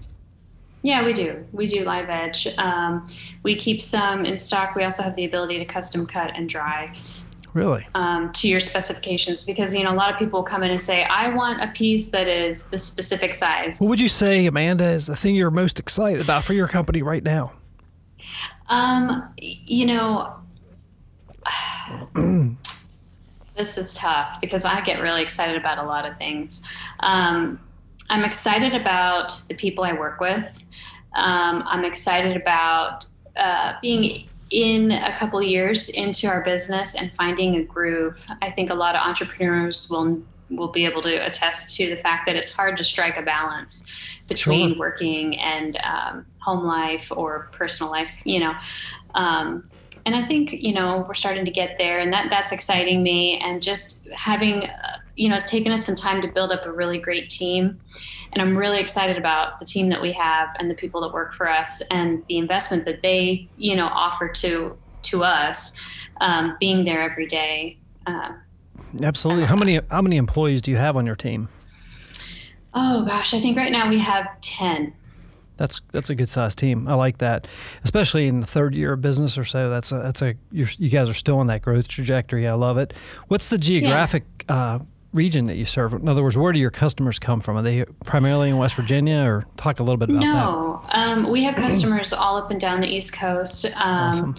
Yeah, 0.82 1.04
we 1.04 1.12
do. 1.12 1.44
We 1.52 1.66
do 1.66 1.84
live 1.84 2.08
edge. 2.08 2.46
Um, 2.56 3.06
we 3.42 3.54
keep 3.54 3.82
some 3.82 4.24
in 4.24 4.36
stock. 4.36 4.74
We 4.74 4.82
also 4.82 5.02
have 5.02 5.14
the 5.14 5.26
ability 5.26 5.58
to 5.58 5.64
custom 5.66 6.06
cut 6.06 6.32
and 6.34 6.48
dry. 6.48 6.96
Really? 7.52 7.86
Um, 7.94 8.32
to 8.34 8.48
your 8.48 8.60
specifications, 8.60 9.44
because 9.44 9.74
you 9.74 9.82
know 9.82 9.92
a 9.92 9.94
lot 9.94 10.12
of 10.12 10.18
people 10.18 10.42
come 10.42 10.62
in 10.62 10.70
and 10.70 10.80
say, 10.80 11.04
"I 11.04 11.34
want 11.34 11.60
a 11.60 11.68
piece 11.68 12.10
that 12.10 12.28
is 12.28 12.68
the 12.68 12.78
specific 12.78 13.34
size." 13.34 13.80
What 13.80 13.88
would 13.88 14.00
you 14.00 14.08
say, 14.08 14.46
Amanda, 14.46 14.84
is 14.84 15.06
the 15.06 15.16
thing 15.16 15.34
you're 15.34 15.50
most 15.50 15.78
excited 15.78 16.20
about 16.20 16.44
for 16.44 16.52
your 16.52 16.68
company 16.68 17.02
right 17.02 17.22
now? 17.22 17.52
Um, 18.68 19.34
you 19.38 19.86
know, 19.86 20.36
this 23.56 23.76
is 23.76 23.94
tough 23.94 24.40
because 24.40 24.64
I 24.64 24.80
get 24.80 25.00
really 25.00 25.22
excited 25.22 25.56
about 25.56 25.78
a 25.78 25.84
lot 25.84 26.06
of 26.06 26.16
things. 26.16 26.64
Um, 27.00 27.58
I'm 28.08 28.24
excited 28.24 28.74
about 28.74 29.40
the 29.48 29.54
people 29.54 29.84
I 29.84 29.92
work 29.92 30.20
with. 30.20 30.58
Um, 31.14 31.64
I'm 31.66 31.84
excited 31.84 32.36
about 32.36 33.06
uh, 33.36 33.74
being 33.82 34.28
in 34.50 34.90
a 34.90 35.16
couple 35.16 35.40
years 35.42 35.88
into 35.88 36.26
our 36.26 36.42
business 36.42 36.94
and 36.94 37.12
finding 37.14 37.56
a 37.56 37.62
groove. 37.62 38.26
I 38.42 38.50
think 38.50 38.70
a 38.70 38.74
lot 38.74 38.96
of 38.96 39.02
entrepreneurs 39.02 39.88
will 39.90 40.22
will 40.50 40.68
be 40.68 40.84
able 40.84 41.00
to 41.00 41.14
attest 41.14 41.76
to 41.76 41.88
the 41.88 41.96
fact 41.96 42.26
that 42.26 42.34
it's 42.34 42.52
hard 42.52 42.76
to 42.76 42.82
strike 42.82 43.16
a 43.16 43.22
balance 43.22 43.86
between 44.26 44.70
sure. 44.70 44.78
working 44.78 45.38
and 45.38 45.78
um, 45.84 46.26
home 46.40 46.64
life 46.64 47.12
or 47.14 47.48
personal 47.52 47.90
life. 47.90 48.20
You 48.24 48.40
know, 48.40 48.54
um, 49.14 49.70
and 50.04 50.16
I 50.16 50.24
think 50.24 50.52
you 50.52 50.72
know 50.72 51.04
we're 51.06 51.14
starting 51.14 51.44
to 51.44 51.50
get 51.50 51.76
there, 51.78 52.00
and 52.00 52.12
that 52.12 52.30
that's 52.30 52.52
exciting 52.52 53.02
me. 53.02 53.38
And 53.38 53.62
just 53.62 54.10
having, 54.10 54.64
uh, 54.64 54.96
you 55.16 55.28
know, 55.28 55.36
it's 55.36 55.50
taken 55.50 55.72
us 55.72 55.84
some 55.84 55.96
time 55.96 56.20
to 56.22 56.28
build 56.28 56.52
up 56.52 56.66
a 56.66 56.72
really 56.72 56.98
great 56.98 57.30
team, 57.30 57.80
and 58.32 58.42
I'm 58.42 58.56
really 58.56 58.80
excited 58.80 59.16
about 59.16 59.58
the 59.58 59.64
team 59.64 59.88
that 59.88 60.00
we 60.00 60.12
have 60.12 60.54
and 60.58 60.70
the 60.70 60.74
people 60.74 61.00
that 61.02 61.12
work 61.12 61.34
for 61.34 61.48
us 61.48 61.82
and 61.90 62.24
the 62.28 62.38
investment 62.38 62.84
that 62.84 63.02
they, 63.02 63.48
you 63.56 63.76
know, 63.76 63.86
offer 63.86 64.28
to 64.28 64.76
to 65.02 65.24
us, 65.24 65.80
um, 66.20 66.56
being 66.60 66.84
there 66.84 67.02
every 67.02 67.26
day. 67.26 67.78
Uh, 68.06 68.32
Absolutely. 69.02 69.44
How 69.44 69.56
many 69.56 69.80
how 69.90 70.02
many 70.02 70.16
employees 70.16 70.62
do 70.62 70.70
you 70.70 70.76
have 70.76 70.96
on 70.96 71.06
your 71.06 71.16
team? 71.16 71.48
Oh 72.74 73.04
gosh, 73.04 73.34
I 73.34 73.40
think 73.40 73.56
right 73.56 73.72
now 73.72 73.88
we 73.88 73.98
have 73.98 74.26
ten 74.40 74.94
that's 75.60 75.82
that's 75.92 76.08
a 76.08 76.14
good 76.14 76.30
sized 76.30 76.58
team. 76.58 76.88
I 76.88 76.94
like 76.94 77.18
that, 77.18 77.46
especially 77.84 78.26
in 78.28 78.40
the 78.40 78.46
third 78.46 78.74
year 78.74 78.94
of 78.94 79.02
business 79.02 79.36
or 79.36 79.44
so. 79.44 79.68
That's 79.68 79.92
a 79.92 79.98
that's 79.98 80.22
a 80.22 80.34
you 80.50 80.88
guys 80.88 81.10
are 81.10 81.14
still 81.14 81.38
on 81.38 81.48
that 81.48 81.60
growth 81.60 81.86
trajectory. 81.86 82.48
I 82.48 82.54
love 82.54 82.78
it. 82.78 82.94
What's 83.28 83.50
the 83.50 83.58
geographic 83.58 84.24
yeah. 84.48 84.56
uh, 84.56 84.78
region 85.12 85.46
that 85.46 85.56
you 85.56 85.64
serve? 85.64 85.92
In 85.92 86.08
other 86.08 86.22
words, 86.22 86.36
where 86.36 86.52
do 86.52 86.58
your 86.58 86.70
customers 86.70 87.18
come 87.18 87.40
from? 87.40 87.56
Are 87.56 87.62
they 87.62 87.84
primarily 88.04 88.50
in 88.50 88.56
West 88.56 88.74
Virginia, 88.74 89.24
or 89.24 89.46
talk 89.56 89.80
a 89.80 89.82
little 89.82 89.96
bit 89.96 90.10
about 90.10 90.20
no, 90.22 90.82
that? 90.88 90.96
No, 90.96 91.22
um, 91.24 91.30
we 91.30 91.44
have 91.44 91.56
customers 91.56 92.12
all 92.12 92.36
up 92.36 92.50
and 92.50 92.60
down 92.60 92.80
the 92.80 92.88
East 92.88 93.12
Coast. 93.14 93.66
Um, 93.66 93.74
awesome. 93.76 94.34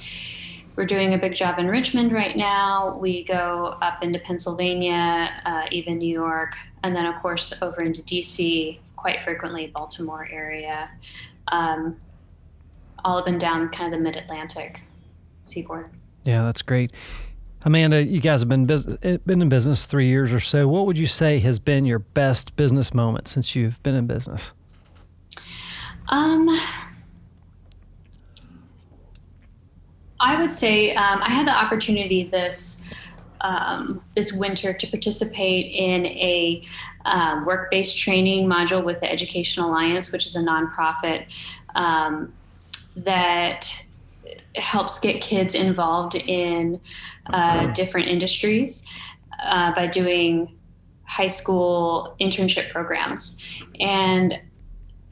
We're 0.75 0.85
doing 0.85 1.13
a 1.13 1.17
big 1.17 1.35
job 1.35 1.59
in 1.59 1.67
Richmond 1.67 2.13
right 2.13 2.35
now. 2.35 2.97
We 2.97 3.25
go 3.25 3.77
up 3.81 4.01
into 4.03 4.19
Pennsylvania, 4.19 5.29
uh, 5.45 5.65
even 5.69 5.97
New 5.97 6.11
York, 6.11 6.55
and 6.83 6.95
then 6.95 7.05
of 7.05 7.21
course 7.21 7.61
over 7.61 7.81
into 7.81 8.01
DC 8.03 8.79
quite 8.95 9.21
frequently 9.21 9.67
Baltimore 9.67 10.27
area. 10.31 10.89
Um, 11.49 11.97
all 13.03 13.17
up 13.17 13.27
and 13.27 13.39
down 13.39 13.67
kind 13.69 13.93
of 13.93 13.99
the 13.99 14.03
mid 14.03 14.15
Atlantic 14.15 14.81
seaboard. 15.41 15.89
Yeah, 16.23 16.43
that's 16.43 16.61
great. 16.61 16.91
Amanda, 17.63 18.03
you 18.03 18.19
guys 18.19 18.41
have 18.41 18.49
been 18.49 18.65
business, 18.65 18.97
eh, 19.03 19.17
been 19.25 19.41
in 19.41 19.49
business 19.49 19.85
three 19.85 20.07
years 20.07 20.33
or 20.33 20.39
so. 20.39 20.67
What 20.67 20.87
would 20.87 20.97
you 20.97 21.05
say 21.05 21.39
has 21.39 21.59
been 21.59 21.85
your 21.85 21.99
best 21.99 22.55
business 22.55 22.93
moment 22.93 23.27
since 23.27 23.55
you've 23.55 23.81
been 23.83 23.93
in 23.93 24.07
business? 24.07 24.53
Um, 26.09 26.49
I 30.19 30.39
would 30.39 30.49
say 30.49 30.93
um, 30.95 31.21
I 31.21 31.29
had 31.29 31.47
the 31.47 31.55
opportunity 31.55 32.23
this 32.23 32.87
um, 33.41 34.03
this 34.15 34.33
winter 34.33 34.71
to 34.71 34.87
participate 34.87 35.65
in 35.65 36.05
a 36.05 36.61
um, 37.05 37.43
work-based 37.45 37.97
training 37.97 38.47
module 38.47 38.83
with 38.83 38.99
the 38.99 39.11
Education 39.11 39.63
Alliance, 39.63 40.11
which 40.11 40.27
is 40.27 40.35
a 40.35 40.43
nonprofit 40.43 41.25
um, 41.73 42.31
that 42.95 43.83
helps 44.55 44.99
get 44.99 45.21
kids 45.21 45.55
involved 45.55 46.15
in 46.15 46.79
uh, 47.27 47.71
different 47.73 48.07
industries 48.07 48.91
uh, 49.43 49.73
by 49.73 49.87
doing 49.87 50.57
high 51.05 51.27
school 51.27 52.15
internship 52.19 52.69
programs. 52.71 53.61
And 53.79 54.39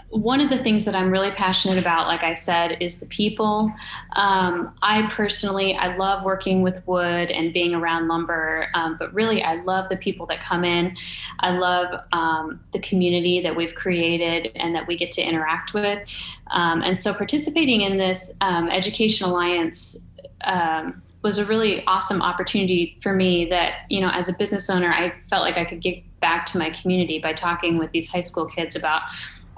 one 0.09 0.41
of 0.41 0.49
the 0.49 0.57
things 0.57 0.85
that 0.85 0.95
I'm 0.95 1.11
really 1.11 1.29
passionate 1.31 1.77
about, 1.77 2.07
like 2.07 2.23
I 2.23 2.33
said, 2.33 2.77
is 2.81 2.99
the 2.99 3.05
people. 3.07 3.71
Um, 4.15 4.75
I 4.81 5.07
personally, 5.11 5.75
I 5.75 5.95
love 5.97 6.23
working 6.23 6.63
with 6.63 6.85
wood 6.87 7.31
and 7.31 7.53
being 7.53 7.75
around 7.75 8.07
lumber, 8.07 8.69
um, 8.73 8.95
but 8.97 9.13
really, 9.13 9.43
I 9.43 9.61
love 9.61 9.87
the 9.89 9.97
people 9.97 10.25
that 10.27 10.41
come 10.41 10.65
in. 10.65 10.95
I 11.41 11.51
love 11.51 12.01
um, 12.11 12.59
the 12.71 12.79
community 12.79 13.39
that 13.41 13.55
we've 13.55 13.75
created 13.75 14.51
and 14.55 14.73
that 14.73 14.87
we 14.87 14.97
get 14.97 15.11
to 15.13 15.21
interact 15.21 15.75
with. 15.75 16.09
Um, 16.47 16.81
and 16.81 16.97
so, 16.97 17.13
participating 17.13 17.81
in 17.81 17.97
this 17.97 18.35
um, 18.41 18.67
Education 18.67 19.27
Alliance 19.27 20.07
um, 20.45 21.03
was 21.21 21.37
a 21.37 21.45
really 21.45 21.85
awesome 21.85 22.21
opportunity 22.21 22.97
for 23.01 23.13
me 23.13 23.45
that, 23.45 23.85
you 23.89 24.01
know, 24.01 24.09
as 24.09 24.27
a 24.27 24.33
business 24.39 24.69
owner, 24.69 24.91
I 24.91 25.13
felt 25.27 25.43
like 25.43 25.57
I 25.57 25.65
could 25.65 25.81
give 25.81 25.99
back 26.19 26.45
to 26.47 26.57
my 26.57 26.69
community 26.69 27.19
by 27.19 27.33
talking 27.33 27.77
with 27.77 27.91
these 27.91 28.11
high 28.11 28.21
school 28.21 28.45
kids 28.45 28.75
about 28.75 29.03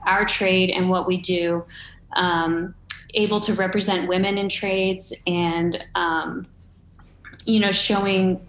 our 0.06 0.26
trade 0.26 0.70
and 0.70 0.90
what 0.90 1.08
we 1.08 1.18
do, 1.18 1.66
um, 2.14 2.76
able 3.14 3.40
to 3.42 3.54
represent 3.54 4.08
women 4.08 4.38
in 4.38 4.50
trades 4.50 5.14
and, 5.28 5.84
um, 5.96 6.46
you 7.46 7.60
know, 7.60 7.72
showing 7.72 8.40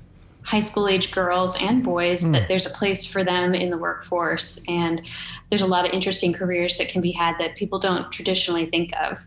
high 0.45 0.61
school 0.61 0.89
age 0.89 1.13
girls 1.13 1.57
and 1.61 1.85
boys 1.85 2.25
mm. 2.25 2.33
that 2.33 2.49
there's 2.49 2.67
a 2.67 2.71
place 2.71 3.07
for 3.07 3.23
them 3.23 3.55
in 3.55 3.71
the 3.71 3.79
workforce 3.79 4.65
and 4.69 5.09
there's 5.51 5.63
a 5.63 5.67
lot 5.67 5.87
of 5.87 5.93
interesting 5.93 6.33
careers 6.33 6.77
that 6.79 6.89
can 6.89 7.01
be 7.01 7.13
had 7.13 7.37
that 7.39 7.55
people 7.55 7.79
don't 7.79 8.11
traditionally 8.11 8.67
think 8.67 8.91
of. 9.01 9.25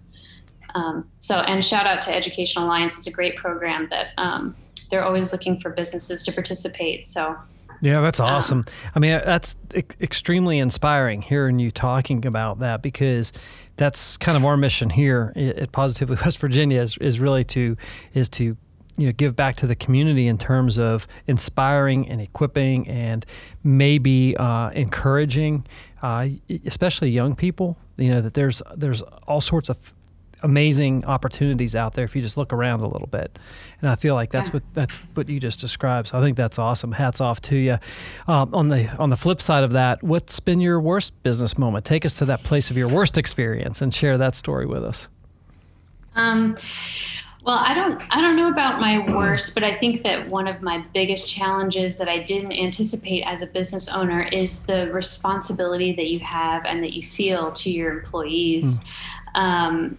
Um, 0.74 1.10
so, 1.20 1.36
and 1.48 1.64
shout 1.64 1.88
out 1.88 2.02
to 2.02 2.14
Education 2.14 2.62
Alliance. 2.62 2.98
It's 2.98 3.08
a 3.08 3.12
great 3.12 3.38
program 3.38 3.88
that 3.92 4.08
um, 4.18 4.56
they're 4.90 5.06
always 5.06 5.32
looking 5.32 5.58
for 5.58 5.70
businesses 5.70 6.24
to 6.24 6.34
participate. 6.34 7.08
So, 7.08 7.38
yeah, 7.86 8.02
that's 8.02 8.20
um, 8.20 8.26
awesome. 8.26 8.58
Um, 8.60 8.92
I 8.96 9.00
mean, 9.00 9.22
that's 9.24 9.56
extremely 10.02 10.58
inspiring 10.58 11.22
hearing 11.22 11.60
you 11.60 11.70
talking 11.70 12.26
about 12.26 12.60
that 12.60 12.82
because 12.82 13.32
that's 13.78 14.18
kind 14.18 14.36
of 14.36 14.44
our 14.44 14.58
mission 14.58 14.90
here 14.90 15.32
at 15.36 15.72
Positively 15.72 16.18
West 16.24 16.40
Virginia 16.40 16.82
is, 16.82 16.98
is 16.98 17.20
really 17.20 17.44
to 17.44 17.78
is 18.16 18.28
to 18.30 18.58
you 18.98 19.06
know 19.06 19.12
give 19.12 19.36
back 19.36 19.56
to 19.58 19.68
the 19.68 19.76
community 19.76 20.26
in 20.26 20.40
terms 20.40 20.80
of 20.80 21.08
inspiring 21.28 22.10
and 22.10 22.22
equipping 22.22 22.88
and 22.88 23.24
maybe 23.64 24.36
uh, 24.38 24.72
encouraging, 24.72 25.64
uh, 26.02 26.28
especially 26.66 27.12
young 27.12 27.36
people. 27.36 27.78
You 27.98 28.10
know 28.10 28.22
that 28.22 28.34
there's 28.34 28.64
there's 28.76 29.04
all 29.28 29.42
sorts 29.42 29.70
of 29.70 29.94
amazing 30.44 31.06
opportunities 31.06 31.76
out 31.76 31.94
there 31.94 32.06
if 32.06 32.16
you 32.16 32.22
just 32.22 32.38
look 32.38 32.54
around 32.54 32.82
a 32.82 32.88
little 32.88 33.08
bit. 33.08 33.38
And 33.82 33.90
I 33.90 33.96
feel 33.96 34.16
like 34.16 34.32
that's 34.32 34.50
yeah. 34.50 34.54
what 34.54 34.64
that's 34.74 34.96
what 35.14 35.30
you 35.30 35.40
just 35.40 35.60
described. 35.60 36.10
So 36.10 36.20
I 36.20 36.22
think 36.22 36.38
that's 36.38 36.60
awesome. 36.60 36.92
Hats 36.92 37.22
off 37.22 37.42
to 37.44 37.56
you. 37.56 37.78
Um, 38.28 38.54
on 38.54 38.70
the 38.70 38.88
on 38.98 39.10
the 39.10 39.18
flip 39.18 39.42
side 39.42 39.64
of 39.64 39.72
that, 39.72 40.04
what's 40.04 40.40
been 40.40 40.60
your 40.60 40.80
worst 40.80 41.22
business 41.24 41.58
moment? 41.58 41.86
Take 41.86 42.06
us 42.06 42.16
to 42.16 42.26
that 42.26 42.44
place 42.44 42.70
of 42.70 42.78
your 42.78 42.88
worst 42.88 43.18
experience 43.18 43.82
and 43.82 43.94
share 43.94 44.18
that 44.18 44.36
story 44.36 44.66
with 44.66 44.84
us. 44.84 45.08
Um, 46.16 46.56
well, 47.46 47.60
I 47.60 47.76
don't 47.76 48.02
I 48.10 48.22
don't 48.22 48.36
know 48.36 48.50
about 48.50 48.82
my 48.82 49.06
worst, 49.14 49.54
but 49.54 49.64
I 49.64 49.76
think 49.76 50.04
that 50.04 50.30
one 50.30 50.48
of 50.48 50.64
my 50.64 50.84
biggest 50.96 51.30
challenges 51.30 52.00
that 52.00 52.10
I 52.10 52.24
didn't 52.24 52.54
anticipate 52.54 53.22
as 53.22 53.44
a 53.44 53.48
business 53.48 53.88
owner 53.88 54.24
is 54.24 54.66
the 54.66 54.92
responsibility 54.92 55.94
that 55.94 56.08
you 56.08 56.20
have 56.20 56.66
and 56.66 56.84
that 56.84 56.94
you 56.94 57.04
feel 57.04 57.52
to 57.52 57.70
your 57.70 58.00
employees. 58.00 58.84
Mm. 58.84 59.40
Um, 59.40 59.98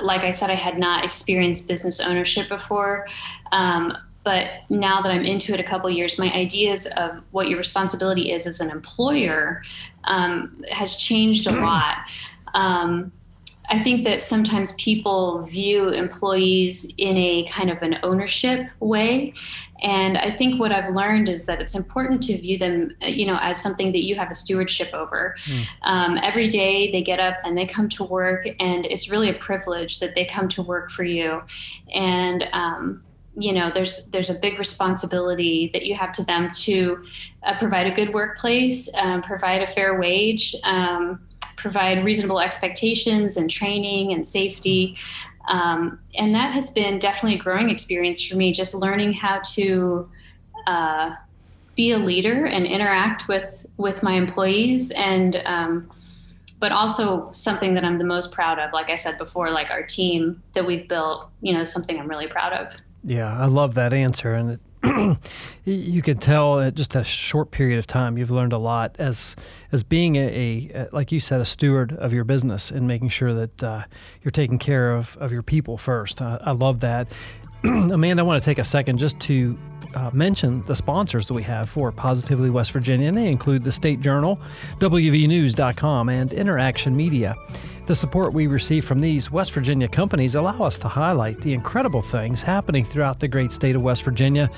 like 0.00 0.22
I 0.22 0.30
said, 0.30 0.50
I 0.50 0.54
had 0.54 0.78
not 0.78 1.04
experienced 1.04 1.68
business 1.68 2.00
ownership 2.00 2.48
before. 2.48 3.06
Um, 3.50 3.96
but 4.24 4.48
now 4.70 5.02
that 5.02 5.10
I'm 5.12 5.24
into 5.24 5.52
it 5.52 5.60
a 5.60 5.64
couple 5.64 5.90
years, 5.90 6.18
my 6.18 6.32
ideas 6.32 6.86
of 6.96 7.22
what 7.32 7.48
your 7.48 7.58
responsibility 7.58 8.30
is 8.30 8.46
as 8.46 8.60
an 8.60 8.70
employer 8.70 9.62
um, 10.04 10.64
has 10.70 10.96
changed 10.96 11.46
a 11.46 11.52
lot. 11.60 11.98
Um, 12.54 13.12
I 13.72 13.82
think 13.82 14.04
that 14.04 14.20
sometimes 14.20 14.74
people 14.74 15.44
view 15.44 15.88
employees 15.88 16.92
in 16.98 17.16
a 17.16 17.46
kind 17.50 17.70
of 17.70 17.80
an 17.80 17.96
ownership 18.02 18.68
way. 18.80 19.32
And 19.82 20.18
I 20.18 20.30
think 20.36 20.60
what 20.60 20.72
I've 20.72 20.94
learned 20.94 21.30
is 21.30 21.46
that 21.46 21.58
it's 21.58 21.74
important 21.74 22.22
to 22.24 22.36
view 22.36 22.58
them, 22.58 22.94
you 23.00 23.24
know, 23.24 23.38
as 23.40 23.62
something 23.62 23.90
that 23.92 24.04
you 24.04 24.14
have 24.14 24.30
a 24.30 24.34
stewardship 24.34 24.92
over. 24.92 25.36
Mm. 25.44 25.66
Um, 25.84 26.18
every 26.22 26.48
day 26.48 26.92
they 26.92 27.00
get 27.00 27.18
up 27.18 27.38
and 27.44 27.56
they 27.56 27.64
come 27.64 27.88
to 27.90 28.04
work, 28.04 28.46
and 28.60 28.84
it's 28.84 29.10
really 29.10 29.30
a 29.30 29.34
privilege 29.34 30.00
that 30.00 30.14
they 30.14 30.26
come 30.26 30.48
to 30.48 30.62
work 30.62 30.90
for 30.90 31.04
you. 31.04 31.40
And 31.94 32.46
um, 32.52 33.02
you 33.38 33.54
know 33.54 33.70
there's 33.72 34.10
there's 34.10 34.28
a 34.28 34.34
big 34.34 34.58
responsibility 34.58 35.70
that 35.72 35.86
you 35.86 35.94
have 35.94 36.12
to 36.12 36.22
them 36.24 36.50
to 36.50 37.02
uh, 37.44 37.56
provide 37.58 37.86
a 37.86 37.90
good 37.90 38.12
workplace 38.12 38.90
um, 38.96 39.22
provide 39.22 39.62
a 39.62 39.66
fair 39.66 39.98
wage 39.98 40.54
um, 40.64 41.18
provide 41.62 42.04
reasonable 42.04 42.40
expectations 42.40 43.36
and 43.36 43.48
training 43.48 44.12
and 44.12 44.26
safety. 44.26 44.98
Um, 45.48 45.98
and 46.18 46.34
that 46.34 46.52
has 46.52 46.70
been 46.70 46.98
definitely 46.98 47.38
a 47.38 47.42
growing 47.42 47.70
experience 47.70 48.24
for 48.24 48.36
me, 48.36 48.52
just 48.52 48.74
learning 48.74 49.14
how 49.14 49.40
to 49.54 50.08
uh, 50.66 51.14
be 51.74 51.92
a 51.92 51.98
leader 51.98 52.44
and 52.44 52.66
interact 52.66 53.28
with 53.28 53.66
with 53.76 54.02
my 54.02 54.12
employees 54.12 54.90
and 54.92 55.42
um, 55.46 55.90
but 56.60 56.70
also 56.70 57.30
something 57.32 57.74
that 57.74 57.84
I'm 57.84 57.98
the 57.98 58.04
most 58.04 58.32
proud 58.32 58.58
of. 58.60 58.72
Like 58.72 58.88
I 58.88 58.94
said 58.94 59.18
before, 59.18 59.50
like 59.50 59.70
our 59.70 59.82
team 59.82 60.42
that 60.52 60.64
we've 60.64 60.86
built, 60.86 61.28
you 61.40 61.52
know, 61.52 61.64
something 61.64 61.98
I'm 61.98 62.06
really 62.06 62.28
proud 62.28 62.52
of. 62.52 62.76
Yeah, 63.02 63.36
I 63.36 63.46
love 63.46 63.74
that 63.74 63.92
answer, 63.92 64.34
and 64.34 64.52
it 64.52 64.60
you 65.64 66.02
can 66.02 66.18
tell 66.18 66.58
at 66.58 66.74
just 66.74 66.96
a 66.96 67.04
short 67.04 67.50
period 67.50 67.78
of 67.78 67.86
time 67.86 68.18
you've 68.18 68.30
learned 68.30 68.52
a 68.52 68.58
lot 68.58 68.96
as 68.98 69.36
as 69.70 69.82
being 69.82 70.16
a, 70.16 70.70
a 70.74 70.88
like 70.92 71.12
you 71.12 71.20
said 71.20 71.40
a 71.40 71.44
steward 71.44 71.92
of 71.92 72.12
your 72.12 72.24
business 72.24 72.70
and 72.70 72.86
making 72.86 73.08
sure 73.08 73.32
that 73.32 73.62
uh, 73.62 73.84
you're 74.22 74.32
taking 74.32 74.58
care 74.58 74.92
of, 74.92 75.16
of 75.18 75.30
your 75.32 75.42
people 75.42 75.78
first. 75.78 76.20
I, 76.20 76.38
I 76.42 76.50
love 76.52 76.80
that. 76.80 77.08
Amanda, 77.64 78.22
I 78.22 78.26
want 78.26 78.42
to 78.42 78.44
take 78.44 78.58
a 78.58 78.64
second 78.64 78.98
just 78.98 79.20
to 79.20 79.56
uh, 79.94 80.10
mention 80.12 80.62
the 80.66 80.74
sponsors 80.74 81.26
that 81.26 81.34
we 81.34 81.42
have 81.42 81.68
for 81.68 81.92
Positively 81.92 82.50
West 82.50 82.72
Virginia, 82.72 83.08
and 83.08 83.16
they 83.16 83.28
include 83.28 83.64
the 83.64 83.72
State 83.72 84.00
Journal, 84.00 84.40
WVNews.com, 84.78 86.08
and 86.08 86.32
Interaction 86.32 86.96
Media. 86.96 87.36
The 87.86 87.94
support 87.94 88.32
we 88.32 88.46
receive 88.46 88.84
from 88.84 89.00
these 89.00 89.30
West 89.30 89.52
Virginia 89.52 89.88
companies 89.88 90.34
allow 90.34 90.60
us 90.60 90.78
to 90.80 90.88
highlight 90.88 91.38
the 91.40 91.52
incredible 91.52 92.02
things 92.02 92.42
happening 92.42 92.84
throughout 92.84 93.18
the 93.18 93.28
great 93.28 93.50
state 93.50 93.74
of 93.74 93.82
West 93.82 94.04
Virginia, 94.04 94.48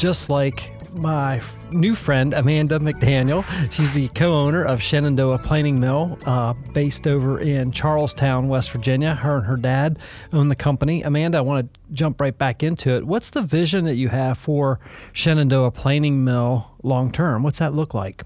just 0.00 0.30
like 0.30 0.72
my 0.94 1.42
new 1.70 1.94
friend 1.94 2.32
Amanda 2.32 2.78
McDaniel. 2.78 3.44
She's 3.70 3.92
the 3.92 4.08
co-owner 4.08 4.64
of 4.64 4.82
Shenandoah 4.82 5.40
Planing 5.40 5.78
Mill, 5.78 6.18
uh, 6.24 6.54
based 6.72 7.06
over 7.06 7.38
in 7.38 7.70
Charles 7.70 8.14
Town, 8.14 8.48
West 8.48 8.70
Virginia. 8.70 9.14
Her 9.14 9.36
and 9.36 9.46
her 9.46 9.58
dad 9.58 9.98
own 10.32 10.48
the 10.48 10.56
company. 10.56 11.02
Amanda, 11.02 11.36
I 11.36 11.42
want 11.42 11.70
to 11.70 11.80
jump 11.92 12.18
right 12.18 12.36
back 12.36 12.62
into 12.62 12.96
it. 12.96 13.06
What's 13.06 13.28
the 13.28 13.42
vision 13.42 13.84
that 13.84 13.96
you 13.96 14.08
have 14.08 14.38
for 14.38 14.80
Shenandoah 15.12 15.72
Planing 15.72 16.24
Mill 16.24 16.70
long 16.82 17.12
term? 17.12 17.42
What's 17.42 17.58
that 17.58 17.74
look 17.74 17.92
like? 17.92 18.24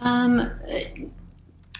Um, 0.00 0.50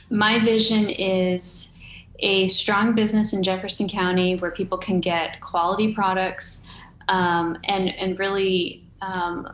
my 0.09 0.39
vision 0.39 0.89
is 0.89 1.77
a 2.21 2.47
strong 2.47 2.95
business 2.95 3.33
in 3.33 3.43
Jefferson 3.43 3.89
County 3.89 4.37
where 4.37 4.53
people 4.53 4.79
can 4.79 5.01
get 5.01 5.41
quality 5.41 5.93
products 5.93 6.66
um, 7.09 7.59
and 7.65 7.89
and 7.89 8.19
really 8.19 8.87
um, 9.01 9.49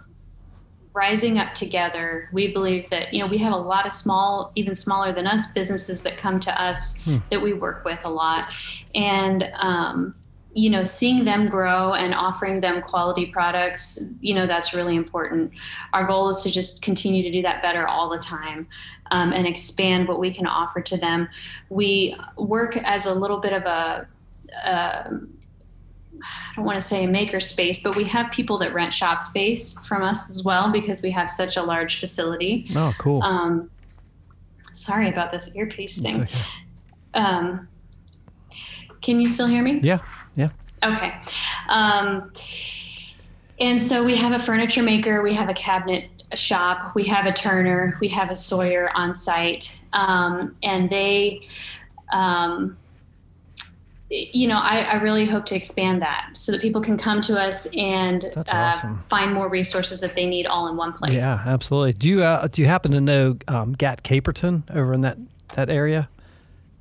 rising 0.94 1.38
up 1.38 1.54
together. 1.54 2.28
We 2.32 2.52
believe 2.52 2.90
that 2.90 3.12
you 3.12 3.20
know 3.20 3.26
we 3.26 3.38
have 3.38 3.52
a 3.52 3.56
lot 3.56 3.86
of 3.86 3.92
small, 3.92 4.52
even 4.54 4.74
smaller 4.74 5.12
than 5.12 5.26
us, 5.26 5.52
businesses 5.52 6.02
that 6.02 6.16
come 6.16 6.40
to 6.40 6.62
us 6.62 7.02
hmm. 7.04 7.18
that 7.30 7.40
we 7.40 7.52
work 7.52 7.84
with 7.84 8.04
a 8.04 8.10
lot, 8.10 8.52
and 8.94 9.50
um, 9.56 10.14
you 10.54 10.68
know, 10.68 10.84
seeing 10.84 11.24
them 11.24 11.46
grow 11.46 11.94
and 11.94 12.14
offering 12.14 12.60
them 12.60 12.82
quality 12.82 13.26
products, 13.26 14.04
you 14.20 14.34
know, 14.34 14.46
that's 14.46 14.74
really 14.74 14.96
important. 14.96 15.50
Our 15.92 16.06
goal 16.06 16.28
is 16.28 16.42
to 16.42 16.50
just 16.50 16.82
continue 16.82 17.22
to 17.22 17.30
do 17.30 17.42
that 17.42 17.62
better 17.62 17.88
all 17.88 18.10
the 18.10 18.18
time 18.18 18.68
um, 19.10 19.32
and 19.32 19.46
expand 19.46 20.08
what 20.08 20.20
we 20.20 20.32
can 20.32 20.46
offer 20.46 20.82
to 20.82 20.96
them. 20.96 21.28
We 21.70 22.16
work 22.36 22.76
as 22.76 23.06
a 23.06 23.14
little 23.14 23.38
bit 23.38 23.54
of 23.54 23.62
a, 23.62 24.08
uh, 24.64 25.10
I 26.22 26.56
don't 26.56 26.64
want 26.64 26.76
to 26.76 26.82
say 26.82 27.04
a 27.04 27.08
maker 27.08 27.40
space, 27.40 27.82
but 27.82 27.96
we 27.96 28.04
have 28.04 28.30
people 28.30 28.58
that 28.58 28.72
rent 28.74 28.92
shop 28.92 29.20
space 29.20 29.78
from 29.86 30.02
us 30.02 30.30
as 30.30 30.44
well 30.44 30.70
because 30.70 31.02
we 31.02 31.10
have 31.10 31.30
such 31.30 31.56
a 31.56 31.62
large 31.62 31.98
facility. 31.98 32.68
Oh, 32.74 32.92
cool. 32.98 33.22
Um, 33.22 33.70
sorry 34.72 35.08
about 35.08 35.30
this 35.30 35.56
earpiece 35.56 36.00
thing. 36.00 36.22
Okay. 36.22 36.38
Um, 37.14 37.68
can 39.02 39.20
you 39.20 39.28
still 39.28 39.46
hear 39.46 39.62
me? 39.62 39.80
Yeah, 39.82 39.98
yeah. 40.34 40.50
Okay. 40.82 41.14
Um, 41.68 42.32
and 43.60 43.80
so 43.80 44.04
we 44.04 44.16
have 44.16 44.32
a 44.32 44.38
furniture 44.38 44.82
maker, 44.82 45.22
we 45.22 45.34
have 45.34 45.48
a 45.48 45.54
cabinet 45.54 46.08
shop, 46.34 46.94
we 46.94 47.04
have 47.04 47.26
a 47.26 47.32
turner, 47.32 47.96
we 48.00 48.08
have 48.08 48.30
a 48.30 48.36
sawyer 48.36 48.90
on 48.94 49.14
site, 49.14 49.82
um, 49.92 50.56
and 50.62 50.88
they, 50.90 51.46
um, 52.12 52.76
you 54.12 54.46
know, 54.46 54.58
I, 54.58 54.80
I, 54.80 54.94
really 54.96 55.24
hope 55.24 55.46
to 55.46 55.56
expand 55.56 56.02
that 56.02 56.30
so 56.34 56.52
that 56.52 56.60
people 56.60 56.82
can 56.82 56.98
come 56.98 57.22
to 57.22 57.40
us 57.40 57.66
and 57.74 58.26
uh, 58.36 58.44
awesome. 58.52 58.98
find 59.08 59.32
more 59.32 59.48
resources 59.48 60.00
that 60.00 60.14
they 60.14 60.26
need 60.26 60.46
all 60.46 60.68
in 60.68 60.76
one 60.76 60.92
place. 60.92 61.22
Yeah, 61.22 61.42
absolutely. 61.46 61.94
Do 61.94 62.08
you 62.08 62.22
uh, 62.22 62.46
do 62.48 62.60
you 62.60 62.68
happen 62.68 62.92
to 62.92 63.00
know 63.00 63.38
um, 63.48 63.72
Gat 63.72 64.02
Caperton 64.02 64.64
over 64.74 64.92
in 64.92 65.00
that 65.00 65.16
that 65.54 65.70
area? 65.70 66.10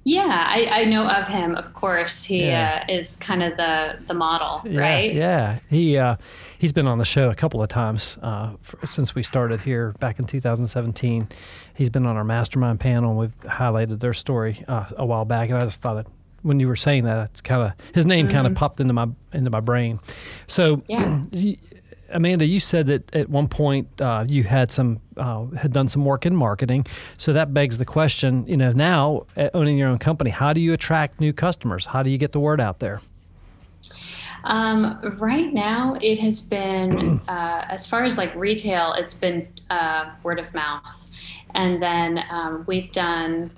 Yeah, 0.03 0.45
I, 0.47 0.81
I 0.81 0.85
know 0.85 1.07
of 1.07 1.27
him. 1.27 1.55
Of 1.55 1.73
course, 1.73 2.23
he 2.23 2.47
yeah. 2.47 2.85
uh, 2.89 2.93
is 2.93 3.17
kind 3.17 3.43
of 3.43 3.55
the 3.55 3.99
the 4.07 4.15
model, 4.15 4.61
yeah, 4.65 4.81
right? 4.81 5.13
Yeah, 5.13 5.59
he 5.69 5.97
uh, 5.97 6.17
he's 6.57 6.71
been 6.71 6.87
on 6.87 6.97
the 6.97 7.05
show 7.05 7.29
a 7.29 7.35
couple 7.35 7.61
of 7.61 7.69
times 7.69 8.17
uh, 8.21 8.55
for, 8.59 8.85
since 8.87 9.13
we 9.13 9.21
started 9.21 9.61
here 9.61 9.93
back 9.99 10.17
in 10.17 10.25
2017. 10.25 11.29
He's 11.75 11.89
been 11.91 12.07
on 12.07 12.17
our 12.17 12.23
mastermind 12.23 12.79
panel. 12.79 13.11
and 13.11 13.19
We've 13.19 13.39
highlighted 13.41 13.99
their 13.99 14.13
story 14.13 14.65
uh, 14.67 14.85
a 14.97 15.05
while 15.05 15.23
back, 15.23 15.49
and 15.49 15.59
I 15.59 15.65
just 15.65 15.81
thought 15.81 15.97
it, 15.97 16.07
when 16.43 16.59
you 16.59 16.67
were 16.67 16.75
saying 16.75 17.03
that, 17.05 17.29
it's 17.31 17.41
kind 17.41 17.61
of 17.61 17.95
his 17.95 18.05
name 18.05 18.27
mm-hmm. 18.27 18.35
kind 18.35 18.47
of 18.47 18.55
popped 18.55 18.79
into 18.79 18.93
my 18.93 19.07
into 19.33 19.49
my 19.49 19.59
brain. 19.59 19.99
So, 20.47 20.83
yeah. 20.87 21.21
Amanda, 22.13 22.45
you 22.45 22.59
said 22.59 22.87
that 22.87 23.15
at 23.15 23.29
one 23.29 23.47
point 23.47 23.87
uh, 24.01 24.25
you 24.27 24.43
had 24.43 24.71
some 24.71 24.99
uh, 25.17 25.45
had 25.47 25.71
done 25.71 25.87
some 25.87 26.05
work 26.05 26.25
in 26.25 26.35
marketing. 26.35 26.85
So 27.17 27.33
that 27.33 27.53
begs 27.53 27.77
the 27.77 27.85
question: 27.85 28.45
you 28.47 28.57
know, 28.57 28.71
now 28.71 29.25
uh, 29.37 29.49
owning 29.53 29.77
your 29.77 29.89
own 29.89 29.97
company, 29.97 30.29
how 30.29 30.53
do 30.53 30.59
you 30.59 30.73
attract 30.73 31.19
new 31.19 31.33
customers? 31.33 31.85
How 31.85 32.03
do 32.03 32.09
you 32.09 32.17
get 32.17 32.31
the 32.31 32.39
word 32.39 32.59
out 32.59 32.79
there? 32.79 33.01
Um, 34.43 34.99
right 35.19 35.53
now, 35.53 35.97
it 36.01 36.19
has 36.19 36.41
been 36.41 37.21
uh, 37.27 37.65
as 37.69 37.87
far 37.87 38.03
as 38.03 38.17
like 38.17 38.33
retail, 38.35 38.93
it's 38.93 39.13
been 39.13 39.47
uh, 39.69 40.11
word 40.23 40.39
of 40.39 40.53
mouth, 40.53 41.07
and 41.53 41.81
then 41.81 42.23
um, 42.29 42.63
we've 42.67 42.91
done 42.91 43.51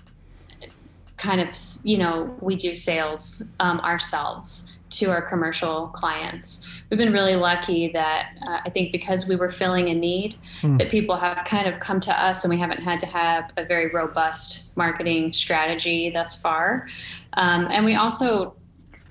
kind 1.24 1.40
of 1.40 1.56
you 1.84 1.98
know 1.98 2.36
we 2.42 2.56
do 2.56 2.76
sales 2.76 3.52
um, 3.62 3.80
ourselves 3.80 4.80
to 4.90 5.06
our 5.10 5.22
commercial 5.22 5.88
clients. 5.88 6.70
We've 6.90 7.00
been 7.00 7.14
really 7.14 7.36
lucky 7.36 7.88
that 7.94 8.38
uh, 8.46 8.60
I 8.64 8.70
think 8.70 8.92
because 8.92 9.28
we 9.28 9.36
were 9.36 9.50
filling 9.50 9.90
a 9.90 9.94
need, 9.96 10.36
mm. 10.62 10.78
that 10.78 10.92
people 10.92 11.16
have 11.18 11.46
kind 11.46 11.68
of 11.68 11.80
come 11.80 12.00
to 12.02 12.14
us 12.24 12.44
and 12.44 12.54
we 12.54 12.60
haven't 12.60 12.84
had 12.84 13.00
to 13.00 13.08
have 13.08 13.50
a 13.58 13.66
very 13.66 13.90
robust 13.90 14.76
marketing 14.78 15.34
strategy 15.34 16.12
thus 16.12 16.40
far. 16.40 16.88
Um, 17.34 17.68
and 17.72 17.86
we 17.86 17.96
also, 17.96 18.56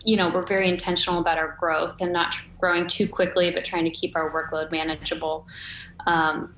you 0.04 0.16
know, 0.16 0.28
we're 0.28 0.46
very 0.46 0.68
intentional 0.68 1.18
about 1.18 1.36
our 1.36 1.56
growth 1.58 2.00
and 2.00 2.12
not 2.12 2.36
growing 2.60 2.86
too 2.86 3.08
quickly, 3.08 3.50
but 3.50 3.64
trying 3.64 3.84
to 3.84 3.90
keep 3.90 4.14
our 4.14 4.30
workload 4.30 4.70
manageable. 4.70 5.48
Um, 6.06 6.54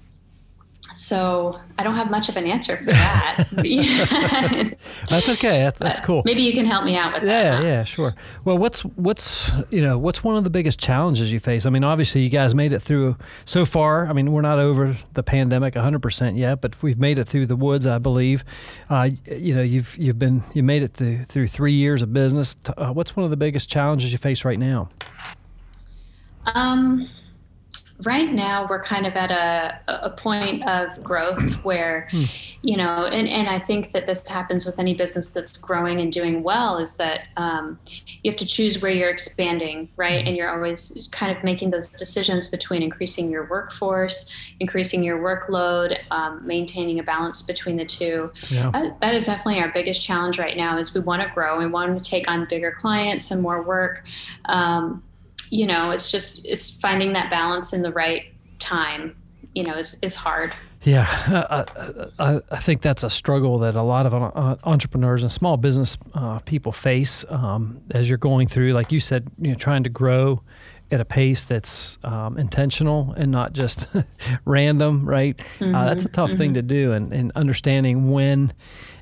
so 0.95 1.61
I 1.79 1.83
don't 1.83 1.95
have 1.95 2.11
much 2.11 2.29
of 2.29 2.37
an 2.37 2.47
answer 2.47 2.77
for 2.77 2.85
that. 2.85 3.47
that's 5.09 5.29
okay. 5.29 5.59
That's, 5.65 5.79
that's, 5.79 6.01
cool. 6.01 6.23
Maybe 6.25 6.43
you 6.43 6.53
can 6.53 6.67
help 6.67 6.85
me 6.85 6.97
out 6.97 7.15
with 7.15 7.25
yeah, 7.25 7.57
that. 7.57 7.63
Yeah, 7.63 7.69
yeah, 7.69 7.85
sure. 7.85 8.15
Well, 8.45 8.57
what's 8.59 8.83
what's 8.83 9.51
you 9.71 9.83
know 9.83 9.99
what's 9.99 10.23
one 10.23 10.37
of 10.37 10.45
the 10.45 10.51
biggest 10.51 10.79
challenges 10.79 11.33
you 11.33 11.41
face? 11.41 11.67
I 11.67 11.71
mean, 11.71 11.85
obviously 11.85 12.23
you 12.23 12.29
guys 12.29 12.55
made 12.55 12.73
it 12.73 12.81
through 12.81 13.17
so 13.45 13.65
far. 13.65 14.07
I 14.07 14.13
mean, 14.13 14.33
we're 14.33 14.43
not 14.43 14.59
over 14.59 14.97
the 15.15 15.23
pandemic 15.23 15.75
100 15.75 16.01
percent 16.01 16.37
yet, 16.37 16.61
but 16.61 16.81
we've 16.83 16.99
made 16.99 17.19
it 17.19 17.25
through 17.25 17.47
the 17.47 17.57
woods, 17.57 17.87
I 17.87 17.99
believe. 17.99 18.45
Uh, 18.89 19.11
you 19.27 19.55
know, 19.55 19.63
you've 19.63 19.97
you've 19.99 20.19
been 20.19 20.45
you 20.55 20.63
made 20.63 20.83
it 20.83 20.95
through 20.95 21.25
through 21.25 21.49
three 21.49 21.73
years 21.73 22.03
of 22.03 22.13
business. 22.13 22.57
Uh, 22.77 22.93
what's 22.93 23.17
one 23.17 23.25
of 23.25 23.31
the 23.31 23.37
biggest 23.37 23.69
challenges 23.69 24.13
you 24.13 24.19
face 24.19 24.45
right 24.45 24.59
now? 24.59 24.89
Um 26.47 27.09
right 28.03 28.33
now 28.33 28.67
we're 28.69 28.83
kind 28.83 29.07
of 29.07 29.15
at 29.15 29.31
a, 29.31 29.79
a 30.07 30.11
point 30.11 30.67
of 30.69 31.03
growth 31.03 31.53
where 31.65 32.09
you 32.63 32.77
know 32.77 33.07
and, 33.07 33.29
and 33.29 33.49
i 33.49 33.59
think 33.59 33.93
that 33.93 34.07
this 34.07 34.27
happens 34.29 34.67
with 34.67 34.79
any 34.79 34.95
business 34.95 35.31
that's 35.31 35.57
growing 35.57 36.01
and 36.01 36.13
doing 36.13 36.43
well 36.43 36.79
is 36.79 36.97
that 36.97 37.27
um, 37.37 37.79
you 38.23 38.31
have 38.31 38.39
to 38.39 38.47
choose 38.47 38.83
where 38.83 38.91
you're 38.91 39.11
expanding 39.11 39.89
right 39.97 40.23
hmm. 40.23 40.29
and 40.29 40.37
you're 40.37 40.53
always 40.53 41.09
kind 41.13 41.37
of 41.37 41.43
making 41.45 41.71
those 41.71 41.89
decisions 41.89 42.49
between 42.49 42.83
increasing 42.83 43.31
your 43.31 43.49
workforce 43.49 44.35
increasing 44.61 45.03
your 45.03 45.19
workload 45.19 45.99
um, 46.11 46.45
maintaining 46.45 46.99
a 46.99 47.03
balance 47.03 47.43
between 47.43 47.77
the 47.77 47.85
two 47.85 48.31
yeah. 48.49 48.71
that, 48.71 49.01
that 49.01 49.15
is 49.15 49.27
definitely 49.27 49.61
our 49.61 49.71
biggest 49.71 50.03
challenge 50.03 50.39
right 50.39 50.57
now 50.57 50.79
is 50.79 50.95
we 50.95 51.01
want 51.01 51.23
to 51.23 51.29
grow 51.33 51.59
we 51.59 51.67
want 51.67 52.03
to 52.03 52.11
take 52.11 52.29
on 52.29 52.47
bigger 52.47 52.73
clients 52.73 53.31
and 53.31 53.41
more 53.41 53.63
work 53.63 54.05
um, 54.47 55.03
you 55.51 55.67
know, 55.67 55.91
it's 55.91 56.11
just 56.11 56.47
it's 56.47 56.79
finding 56.81 57.13
that 57.15 57.31
balance 57.31 57.73
in 57.73 57.83
the 57.83 57.93
right 57.93 58.33
time. 58.59 59.17
You 59.55 59.65
know, 59.65 59.77
is 59.77 60.03
is 60.03 60.17
hard. 60.17 60.53
Yeah, 60.85 61.07
I, 62.19 62.41
I, 62.51 62.59
think 62.59 62.83
that's 62.83 63.05
a 63.05 63.09
struggle 63.09 63.61
that 63.61 63.75
a 63.75 63.83
lot 63.83 64.05
of 64.05 64.13
uh, 64.13 64.57
entrepreneurs 64.65 65.23
and 65.23 65.33
small 65.33 65.57
business 65.57 65.97
uh, 66.13 66.41
people 66.41 66.73
face 66.73 67.25
um, 67.31 67.81
as 67.93 68.07
you're 68.07 68.19
going 68.19 68.49
through, 68.49 68.75
like 68.75 68.93
you 68.93 69.01
said, 69.01 69.27
you 69.41 69.49
know, 69.49 69.55
trying 69.55 69.85
to 69.85 69.89
grow 69.89 70.43
at 70.91 71.01
a 71.01 71.05
pace 71.05 71.45
that's 71.45 71.99
um, 72.05 72.39
intentional 72.39 73.13
and 73.17 73.31
not 73.31 73.53
just 73.53 73.87
random, 74.45 75.09
right? 75.09 75.37
Mm-hmm. 75.37 75.75
Uh, 75.75 75.85
that's 75.85 76.05
a 76.05 76.09
tough 76.09 76.31
mm-hmm. 76.31 76.39
thing 76.39 76.55
to 76.55 76.63
do, 76.63 76.93
and, 76.93 77.13
and 77.13 77.33
understanding 77.35 78.11
when 78.11 78.53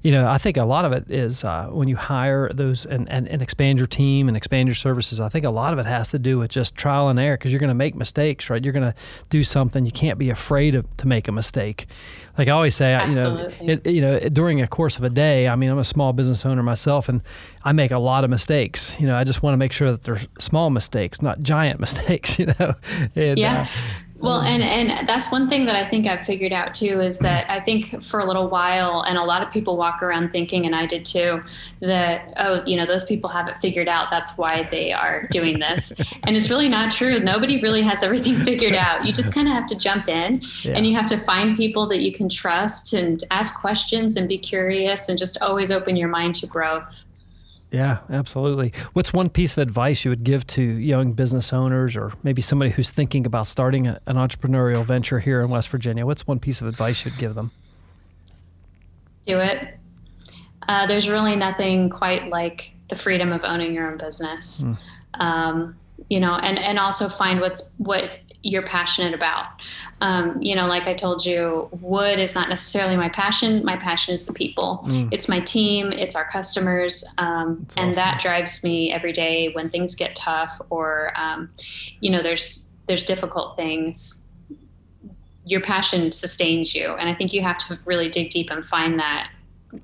you 0.02 0.10
know, 0.10 0.28
I 0.28 0.38
think 0.38 0.56
a 0.56 0.64
lot 0.64 0.84
of 0.84 0.92
it 0.92 1.08
is 1.10 1.44
uh, 1.44 1.66
when 1.66 1.86
you 1.86 1.94
hire 1.94 2.52
those 2.52 2.86
and, 2.86 3.08
and, 3.08 3.28
and 3.28 3.40
expand 3.40 3.78
your 3.78 3.86
team 3.86 4.26
and 4.26 4.36
expand 4.36 4.68
your 4.68 4.74
services. 4.74 5.20
I 5.20 5.28
think 5.28 5.44
a 5.44 5.50
lot 5.50 5.72
of 5.72 5.78
it 5.78 5.86
has 5.86 6.10
to 6.10 6.18
do 6.18 6.38
with 6.38 6.50
just 6.50 6.74
trial 6.74 7.08
and 7.08 7.20
error 7.20 7.36
because 7.36 7.52
you're 7.52 7.60
going 7.60 7.68
to 7.68 7.74
make 7.74 7.94
mistakes, 7.94 8.50
right? 8.50 8.62
You're 8.62 8.72
going 8.72 8.92
to 8.92 8.94
do 9.30 9.44
something. 9.44 9.86
You 9.86 9.92
can't 9.92 10.18
be 10.18 10.28
afraid 10.28 10.74
of, 10.74 10.96
to 10.96 11.06
make 11.06 11.28
a 11.28 11.32
mistake. 11.32 11.86
Like 12.36 12.48
I 12.48 12.50
always 12.50 12.74
say, 12.74 12.94
Absolutely. 12.94 13.54
you 13.60 13.66
know, 13.66 13.72
it, 13.72 13.86
you 13.86 14.00
know, 14.00 14.18
during 14.28 14.60
a 14.60 14.66
course 14.66 14.96
of 14.96 15.04
a 15.04 15.10
day. 15.10 15.46
I 15.46 15.54
mean, 15.54 15.70
I'm 15.70 15.78
a 15.78 15.84
small 15.84 16.12
business 16.12 16.44
owner 16.44 16.64
myself, 16.64 17.08
and 17.08 17.22
I 17.62 17.70
make 17.72 17.92
a 17.92 17.98
lot 17.98 18.24
of 18.24 18.30
mistakes. 18.30 18.98
You 19.00 19.06
know, 19.06 19.14
I 19.14 19.22
just 19.22 19.42
want 19.42 19.52
to 19.52 19.58
make 19.58 19.72
sure 19.72 19.92
that 19.92 20.02
they're 20.02 20.20
small 20.40 20.70
mistakes, 20.70 21.22
not 21.22 21.40
giant 21.40 21.71
mistakes. 21.80 22.38
You 22.38 22.46
know, 22.58 22.74
and, 23.14 23.38
yeah. 23.38 23.62
Uh, 23.62 24.02
well, 24.22 24.40
and 24.40 24.62
and 24.62 25.06
that's 25.08 25.32
one 25.32 25.48
thing 25.48 25.64
that 25.64 25.74
I 25.74 25.84
think 25.84 26.06
I've 26.06 26.24
figured 26.24 26.52
out 26.52 26.74
too 26.74 27.00
is 27.00 27.18
that 27.18 27.50
I 27.50 27.58
think 27.58 28.02
for 28.02 28.20
a 28.20 28.24
little 28.24 28.48
while, 28.48 29.00
and 29.00 29.18
a 29.18 29.24
lot 29.24 29.42
of 29.42 29.52
people 29.52 29.76
walk 29.76 30.00
around 30.00 30.30
thinking, 30.30 30.64
and 30.64 30.76
I 30.76 30.86
did 30.86 31.04
too, 31.04 31.42
that 31.80 32.32
oh, 32.36 32.62
you 32.64 32.76
know, 32.76 32.86
those 32.86 33.04
people 33.04 33.28
have 33.30 33.48
it 33.48 33.58
figured 33.58 33.88
out. 33.88 34.12
That's 34.12 34.38
why 34.38 34.68
they 34.70 34.92
are 34.92 35.26
doing 35.32 35.58
this, 35.58 35.92
and 36.22 36.36
it's 36.36 36.48
really 36.48 36.68
not 36.68 36.92
true. 36.92 37.18
Nobody 37.18 37.58
really 37.58 37.82
has 37.82 38.04
everything 38.04 38.36
figured 38.36 38.74
out. 38.74 39.04
You 39.04 39.12
just 39.12 39.34
kind 39.34 39.48
of 39.48 39.54
have 39.54 39.66
to 39.66 39.76
jump 39.76 40.08
in, 40.08 40.40
yeah. 40.62 40.74
and 40.76 40.86
you 40.86 40.94
have 40.94 41.08
to 41.08 41.16
find 41.16 41.56
people 41.56 41.88
that 41.88 42.00
you 42.00 42.12
can 42.12 42.28
trust 42.28 42.92
and 42.92 43.24
ask 43.32 43.60
questions 43.60 44.16
and 44.16 44.28
be 44.28 44.38
curious, 44.38 45.08
and 45.08 45.18
just 45.18 45.42
always 45.42 45.72
open 45.72 45.96
your 45.96 46.08
mind 46.08 46.36
to 46.36 46.46
growth. 46.46 47.06
Yeah, 47.72 48.00
absolutely. 48.10 48.74
What's 48.92 49.14
one 49.14 49.30
piece 49.30 49.52
of 49.52 49.58
advice 49.58 50.04
you 50.04 50.10
would 50.10 50.24
give 50.24 50.46
to 50.48 50.62
young 50.62 51.14
business 51.14 51.54
owners 51.54 51.96
or 51.96 52.12
maybe 52.22 52.42
somebody 52.42 52.70
who's 52.70 52.90
thinking 52.90 53.24
about 53.24 53.46
starting 53.46 53.86
a, 53.86 53.98
an 54.06 54.16
entrepreneurial 54.16 54.84
venture 54.84 55.20
here 55.20 55.40
in 55.40 55.48
West 55.48 55.70
Virginia? 55.70 56.04
What's 56.04 56.26
one 56.26 56.38
piece 56.38 56.60
of 56.60 56.68
advice 56.68 57.04
you'd 57.06 57.16
give 57.16 57.34
them? 57.34 57.50
Do 59.26 59.38
it. 59.38 59.78
Uh, 60.68 60.86
there's 60.86 61.08
really 61.08 61.34
nothing 61.34 61.88
quite 61.88 62.28
like 62.28 62.74
the 62.88 62.96
freedom 62.96 63.32
of 63.32 63.42
owning 63.42 63.72
your 63.72 63.90
own 63.90 63.96
business. 63.96 64.62
Mm. 64.62 64.78
Um, 65.20 65.76
you 66.10 66.20
know, 66.20 66.34
and, 66.34 66.58
and 66.58 66.78
also 66.78 67.08
find 67.08 67.40
what's 67.40 67.74
what 67.78 68.10
you're 68.42 68.62
passionate 68.62 69.14
about. 69.14 69.46
Um, 70.00 70.40
you 70.42 70.56
know, 70.56 70.66
like 70.66 70.84
I 70.84 70.94
told 70.94 71.24
you, 71.24 71.68
wood 71.80 72.18
is 72.18 72.34
not 72.34 72.48
necessarily 72.48 72.96
my 72.96 73.08
passion. 73.08 73.64
My 73.64 73.76
passion 73.76 74.14
is 74.14 74.26
the 74.26 74.32
people. 74.32 74.84
Mm. 74.86 75.08
It's 75.12 75.28
my 75.28 75.40
team. 75.40 75.92
It's 75.92 76.16
our 76.16 76.28
customers, 76.28 77.04
um, 77.18 77.66
and 77.76 77.90
awesome. 77.90 77.92
that 77.94 78.20
drives 78.20 78.64
me 78.64 78.92
every 78.92 79.12
day 79.12 79.50
when 79.52 79.68
things 79.68 79.94
get 79.94 80.16
tough 80.16 80.60
or, 80.70 81.12
um, 81.16 81.50
you 82.00 82.10
know, 82.10 82.22
there's 82.22 82.70
there's 82.86 83.04
difficult 83.04 83.56
things. 83.56 84.28
Your 85.44 85.60
passion 85.60 86.12
sustains 86.12 86.74
you, 86.74 86.94
and 86.94 87.08
I 87.08 87.14
think 87.14 87.32
you 87.32 87.42
have 87.42 87.58
to 87.58 87.78
really 87.84 88.08
dig 88.08 88.30
deep 88.30 88.50
and 88.50 88.64
find 88.64 88.98
that 88.98 89.30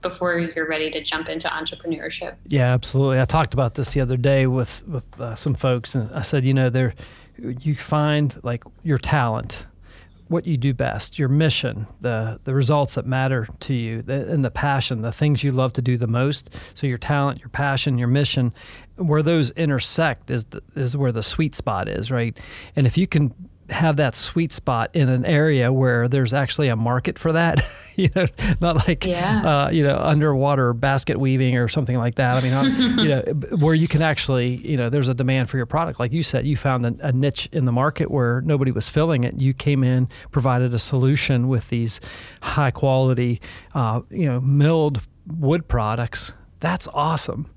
before 0.03 0.39
you're 0.39 0.69
ready 0.69 0.91
to 0.91 1.03
jump 1.03 1.29
into 1.29 1.49
entrepreneurship. 1.49 2.35
Yeah, 2.47 2.75
absolutely. 2.75 3.21
I 3.21 3.25
talked 3.25 3.55
about 3.55 3.75
this 3.75 3.93
the 3.93 4.01
other 4.01 4.17
day 4.17 4.47
with 4.47 4.87
with 4.87 5.21
uh, 5.21 5.35
some 5.37 5.55
folks, 5.55 5.95
and 5.95 6.11
I 6.13 6.23
said, 6.23 6.45
you 6.45 6.55
know, 6.55 6.71
there 6.71 6.95
you 7.39 7.75
find 7.75 8.39
like 8.43 8.65
your 8.83 8.99
talent, 8.99 9.67
what 10.29 10.47
you 10.47 10.57
do 10.57 10.75
best, 10.75 11.19
your 11.19 11.29
mission, 11.29 11.87
the 12.01 12.39
the 12.45 12.55
results 12.55 12.95
that 12.97 13.07
matter 13.07 13.49
to 13.61 13.75
you, 13.75 14.03
the, 14.03 14.31
and 14.31 14.45
the 14.45 14.51
passion, 14.51 15.03
the 15.03 15.13
things 15.13 15.43
you 15.43 15.53
love 15.53 15.73
to 15.75 15.83
do 15.83 15.97
the 15.97 16.07
most. 16.07 16.51
So 16.75 16.87
your 16.87 16.99
talent, 16.99 17.41
your 17.41 17.49
passion, 17.49 17.99
your 17.99 18.09
mission, 18.09 18.53
where 18.97 19.23
those 19.23 19.51
intersect 19.53 20.31
is 20.31 20.45
the, 20.47 20.63
is 20.75 20.97
where 20.97 21.13
the 21.13 21.23
sweet 21.23 21.55
spot 21.55 21.89
is, 21.89 22.11
right? 22.11 22.39
And 22.77 22.87
if 22.87 22.99
you 22.99 23.07
can 23.07 23.35
have 23.71 23.97
that 23.97 24.17
sweet 24.17 24.53
spot 24.53 24.91
in 24.95 25.09
an 25.09 25.25
area 25.25 25.73
where 25.73 26.09
there's 26.09 26.33
actually 26.33 26.69
a 26.69 26.77
market 26.77 27.19
for 27.19 27.33
that. 27.33 27.61
you 27.97 28.09
know, 28.15 28.27
not 28.61 28.89
like 28.89 29.05
yeah. 29.05 29.67
uh, 29.67 29.71
you 29.71 29.83
know 29.83 29.97
underwater 29.97 30.73
basket 30.73 31.19
weaving 31.19 31.57
or 31.57 31.69
something 31.69 31.99
like 31.99 32.15
that. 32.15 32.43
I 32.43 32.63
mean, 32.63 32.99
you 32.99 33.09
know, 33.09 33.21
where 33.57 33.75
you 33.75 33.89
can 33.89 34.03
actually 34.03 34.57
you 34.57 34.77
know 34.77 34.89
there's 34.89 35.09
a 35.09 35.15
demand 35.15 35.51
for 35.51 35.57
your 35.57 35.67
product. 35.67 36.01
Like 36.01 36.13
you 36.13 36.23
said, 36.23 36.47
you 36.47 36.57
found 36.57 36.87
a, 36.87 37.09
a, 37.09 37.13
niche 37.13 37.49
in 37.53 37.65
the 37.65 37.73
market 37.73 38.11
where 38.11 38.41
nobody 38.43 38.71
was 38.71 38.89
filling 38.89 39.25
it. 39.25 39.41
You 39.41 39.53
came 39.53 39.85
in, 39.85 40.09
provided 40.31 40.73
a 40.73 40.79
solution 40.79 41.49
with 41.49 41.69
these 41.69 42.01
high 42.41 42.71
quality, 42.71 43.41
uh, 43.75 44.01
you 44.11 44.27
know, 44.27 44.41
milled 44.41 45.01
wood 45.27 45.69
products. 45.69 46.33
That's 46.61 46.89
awesome, 46.95 47.51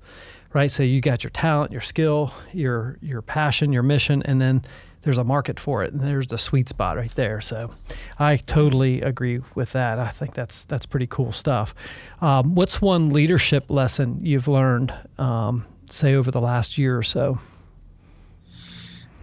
right? 0.52 0.70
So 0.70 0.82
you 0.82 1.00
got 1.00 1.24
your 1.24 1.30
talent, 1.30 1.72
your 1.72 1.80
skill, 1.80 2.32
your 2.52 2.98
your 3.00 3.22
passion, 3.22 3.72
your 3.72 3.82
mission, 3.82 4.22
and 4.24 4.40
then 4.40 4.64
there's 5.02 5.18
a 5.18 5.24
market 5.24 5.60
for 5.60 5.82
it, 5.82 5.92
and 5.92 6.00
there's 6.00 6.28
the 6.28 6.38
sweet 6.38 6.68
spot 6.68 6.96
right 6.96 7.14
there. 7.14 7.40
So, 7.40 7.72
I 8.18 8.36
totally 8.36 9.02
agree 9.02 9.40
with 9.54 9.72
that. 9.72 9.98
I 9.98 10.08
think 10.08 10.34
that's 10.34 10.64
that's 10.64 10.86
pretty 10.86 11.06
cool 11.06 11.32
stuff. 11.32 11.74
Um, 12.20 12.54
what's 12.54 12.80
one 12.80 13.10
leadership 13.10 13.70
lesson 13.70 14.20
you've 14.22 14.48
learned, 14.48 14.92
um, 15.18 15.64
say, 15.90 16.14
over 16.14 16.30
the 16.30 16.40
last 16.40 16.78
year 16.78 16.96
or 16.96 17.02
so? 17.02 17.38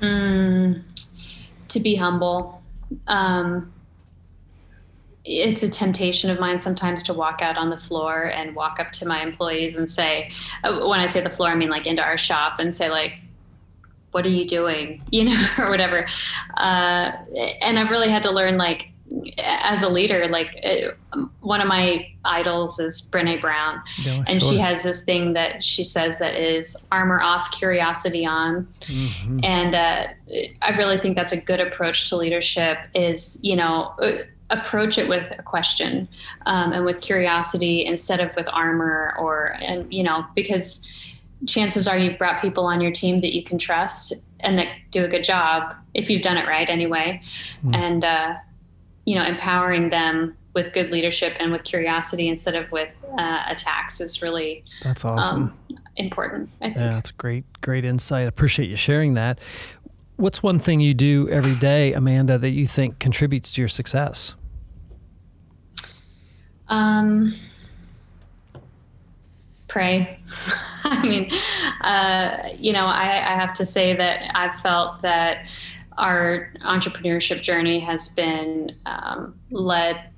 Mm, 0.02 0.82
to 1.68 1.80
be 1.80 1.96
humble. 1.96 2.62
Um, 3.08 3.72
it's 5.26 5.62
a 5.64 5.70
temptation 5.70 6.32
of 6.32 6.40
mine 6.40 6.58
sometimes 6.58 7.04
to 7.04 7.14
walk 7.14 7.42
out 7.42 7.58
on 7.58 7.70
the 7.70 7.78
floor 7.78 8.24
and 8.24 8.56
walk 8.56 8.80
up 8.80 8.92
to 8.94 9.06
my 9.06 9.22
employees 9.22 9.76
and 9.76 9.90
say, 9.90 10.32
uh, 10.64 10.88
when 10.88 11.00
I 11.00 11.06
say 11.06 11.22
the 11.22 11.30
floor, 11.30 11.50
I 11.50 11.56
mean 11.56 11.70
like 11.70 11.86
into 11.86 12.02
our 12.02 12.18
shop 12.18 12.60
and 12.60 12.74
say 12.74 12.90
like, 12.90 13.14
what 14.12 14.26
are 14.26 14.30
you 14.30 14.46
doing 14.46 15.02
you 15.12 15.24
know 15.26 15.48
or 15.58 15.70
whatever 15.70 16.06
uh, 16.58 17.12
and 17.62 17.80
i've 17.80 17.92
really 17.92 18.10
had 18.10 18.24
to 18.24 18.32
learn 18.32 18.58
like 18.58 18.90
as 19.40 19.82
a 19.82 19.90
leader 19.90 20.28
like 20.28 20.56
uh, 20.64 21.20
one 21.40 21.62
of 21.62 21.68
my 21.68 22.08
idols 22.26 22.80
is 22.80 23.10
brene 23.12 23.42
brown 23.42 23.82
yeah, 24.04 24.24
and 24.28 24.42
sure. 24.42 24.52
she 24.52 24.58
has 24.60 24.84
this 24.84 25.04
thing 25.04 25.34
that 25.34 25.64
she 25.64 25.84
says 25.84 26.20
that 26.20 26.36
is 26.36 26.88
armor 26.92 27.20
off 27.20 27.50
curiosity 27.52 28.24
on 28.26 28.68
mm-hmm. 28.82 29.40
and 29.44 29.74
uh, 29.74 30.06
i 30.62 30.70
really 30.78 30.98
think 30.98 31.16
that's 31.16 31.32
a 31.32 31.42
good 31.42 31.60
approach 31.60 32.08
to 32.10 32.16
leadership 32.16 32.78
is 32.94 33.40
you 33.42 33.56
know 33.56 33.96
uh, 34.00 34.12
approach 34.52 34.98
it 34.98 35.08
with 35.08 35.32
a 35.38 35.44
question 35.44 36.08
um, 36.46 36.74
and 36.74 36.86
with 36.86 37.02
curiosity 37.02 37.86
instead 37.86 38.20
of 38.20 38.36
with 38.36 38.50
armor 38.52 39.16
or 39.20 39.56
and 39.60 39.92
you 39.94 40.04
know 40.04 40.26
because 40.36 40.88
chances 41.48 41.88
are 41.88 41.98
you've 41.98 42.18
brought 42.18 42.42
people 42.42 42.66
on 42.66 42.82
your 42.82 42.92
team 42.92 43.20
that 43.22 43.34
you 43.34 43.44
can 43.44 43.58
trust 43.58 44.14
and 44.42 44.58
that 44.58 44.68
do 44.92 45.04
a 45.06 45.08
good 45.08 45.24
job 45.24 45.74
if 45.94 46.10
you've 46.10 46.22
done 46.22 46.38
it 46.38 46.48
right 46.48 46.70
anyway. 46.70 47.22
Mm. 47.66 47.76
and 47.76 48.06
uh, 48.06 48.36
you 49.06 49.16
know 49.16 49.26
empowering 49.26 49.90
them 49.90 50.36
with 50.54 50.74
good 50.74 50.92
leadership 50.92 51.36
and 51.40 51.52
with 51.52 51.64
curiosity 51.64 52.28
instead 52.28 52.56
of 52.56 52.72
with 52.72 52.90
uh, 53.18 53.44
attacks 53.48 54.02
is 54.02 54.22
really 54.22 54.64
that's 54.84 55.06
awesome. 55.06 55.44
um, 55.44 55.78
important 55.96 56.50
i 56.62 56.66
think. 56.66 56.78
yeah 56.78 56.90
that's 56.90 57.12
great 57.12 57.44
great 57.62 57.86
insight. 57.86 58.28
Appreciate 58.28 58.70
you 58.70 58.76
sharing 58.76 59.14
that. 59.16 59.40
What's 60.16 60.44
one 60.44 60.60
thing 60.60 60.82
you 60.82 60.94
do 60.94 61.30
every 61.30 61.56
day 61.56 61.94
amanda 61.94 62.38
that 62.38 62.50
you 62.50 62.68
think 62.68 63.00
contributes 63.00 63.52
to 63.54 63.62
your 63.62 63.70
success? 63.70 64.36
Um 66.68 67.34
pray. 69.70 70.20
I 70.84 71.08
mean, 71.08 71.32
uh, 71.82 72.50
you 72.58 72.74
know, 72.74 72.86
I, 72.86 73.04
I, 73.04 73.36
have 73.36 73.54
to 73.56 73.66
say 73.66 73.96
that 73.96 74.32
I've 74.36 74.56
felt 74.56 75.02
that 75.02 75.50
our 75.98 76.52
entrepreneurship 76.62 77.42
journey 77.42 77.80
has 77.80 78.10
been 78.10 78.76
um, 78.86 79.40
led 79.52 80.10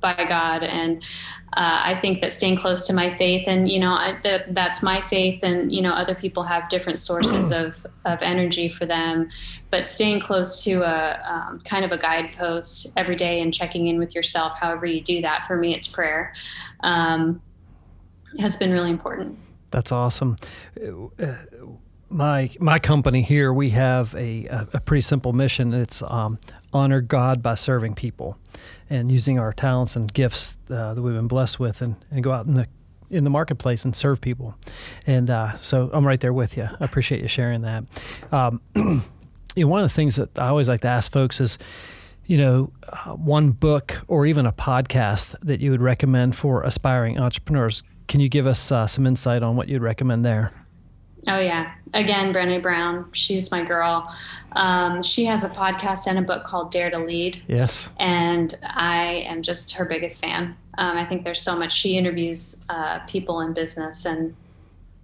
by 0.00 0.26
God, 0.28 0.62
and 0.62 1.02
uh, 1.54 1.80
I 1.84 1.98
think 2.00 2.20
that 2.20 2.32
staying 2.32 2.56
close 2.56 2.86
to 2.86 2.92
my 2.92 3.08
faith, 3.08 3.48
and 3.48 3.68
you 3.68 3.80
know, 3.80 3.92
I, 3.92 4.18
that 4.22 4.54
that's 4.54 4.82
my 4.82 5.00
faith, 5.00 5.42
and 5.42 5.72
you 5.72 5.80
know, 5.80 5.92
other 5.92 6.14
people 6.14 6.42
have 6.42 6.68
different 6.68 6.98
sources 6.98 7.50
of 7.50 7.86
of 8.04 8.18
energy 8.20 8.68
for 8.68 8.84
them, 8.84 9.30
but 9.70 9.88
staying 9.88 10.20
close 10.20 10.62
to 10.64 10.82
a 10.82 11.20
um, 11.24 11.60
kind 11.64 11.84
of 11.84 11.92
a 11.92 11.98
guidepost 11.98 12.92
every 12.96 13.16
day 13.16 13.40
and 13.40 13.54
checking 13.54 13.86
in 13.86 13.98
with 13.98 14.14
yourself, 14.14 14.60
however 14.60 14.84
you 14.86 15.00
do 15.00 15.22
that. 15.22 15.46
For 15.46 15.56
me, 15.56 15.74
it's 15.74 15.88
prayer. 15.88 16.34
Um, 16.80 17.40
has 18.40 18.56
been 18.56 18.72
really 18.72 18.90
important. 18.90 19.38
That's 19.70 19.92
awesome. 19.92 20.36
My 22.08 22.50
my 22.60 22.78
company 22.78 23.22
here, 23.22 23.52
we 23.52 23.70
have 23.70 24.14
a, 24.14 24.46
a, 24.72 24.80
pretty 24.80 25.00
simple 25.00 25.32
mission. 25.32 25.74
It's 25.74 26.02
um, 26.02 26.38
honor 26.72 27.00
God 27.00 27.42
by 27.42 27.56
serving 27.56 27.96
people, 27.96 28.38
and 28.88 29.10
using 29.10 29.40
our 29.40 29.52
talents 29.52 29.96
and 29.96 30.12
gifts 30.12 30.56
uh, 30.70 30.94
that 30.94 31.02
we've 31.02 31.14
been 31.14 31.26
blessed 31.26 31.58
with, 31.58 31.82
and, 31.82 31.96
and 32.12 32.22
go 32.22 32.30
out 32.30 32.46
in 32.46 32.54
the 32.54 32.68
in 33.10 33.24
the 33.24 33.30
marketplace 33.30 33.84
and 33.84 33.94
serve 33.94 34.20
people. 34.20 34.54
And 35.06 35.30
uh, 35.30 35.58
so 35.58 35.90
I'm 35.92 36.06
right 36.06 36.20
there 36.20 36.32
with 36.32 36.56
you. 36.56 36.64
I 36.64 36.84
appreciate 36.84 37.22
you 37.22 37.28
sharing 37.28 37.62
that. 37.62 37.84
Um, 38.32 38.60
you 38.76 39.02
know, 39.56 39.68
one 39.68 39.82
of 39.82 39.88
the 39.88 39.94
things 39.94 40.16
that 40.16 40.38
I 40.38 40.48
always 40.48 40.68
like 40.68 40.80
to 40.80 40.88
ask 40.88 41.10
folks 41.10 41.40
is, 41.40 41.58
you 42.26 42.38
know, 42.38 42.72
uh, 42.88 43.12
one 43.12 43.50
book 43.50 44.02
or 44.08 44.26
even 44.26 44.46
a 44.46 44.52
podcast 44.52 45.36
that 45.42 45.60
you 45.60 45.70
would 45.70 45.82
recommend 45.82 46.36
for 46.36 46.62
aspiring 46.62 47.18
entrepreneurs. 47.18 47.82
Can 48.08 48.20
you 48.20 48.28
give 48.28 48.46
us 48.46 48.70
uh, 48.70 48.86
some 48.86 49.06
insight 49.06 49.42
on 49.42 49.56
what 49.56 49.68
you'd 49.68 49.82
recommend 49.82 50.24
there? 50.24 50.52
Oh 51.28 51.40
yeah, 51.40 51.72
again, 51.92 52.32
Brené 52.32 52.62
Brown. 52.62 53.10
She's 53.12 53.50
my 53.50 53.64
girl. 53.64 54.14
Um, 54.52 55.02
she 55.02 55.24
has 55.24 55.42
a 55.42 55.48
podcast 55.48 56.06
and 56.06 56.18
a 56.18 56.22
book 56.22 56.44
called 56.44 56.70
Dare 56.70 56.90
to 56.90 56.98
Lead. 56.98 57.42
Yes. 57.48 57.90
And 57.96 58.56
I 58.62 59.24
am 59.26 59.42
just 59.42 59.72
her 59.72 59.84
biggest 59.84 60.20
fan. 60.20 60.56
Um, 60.78 60.96
I 60.96 61.04
think 61.04 61.24
there's 61.24 61.42
so 61.42 61.58
much. 61.58 61.72
She 61.72 61.96
interviews 61.96 62.64
uh, 62.68 63.00
people 63.08 63.40
in 63.40 63.54
business, 63.54 64.04
and 64.04 64.36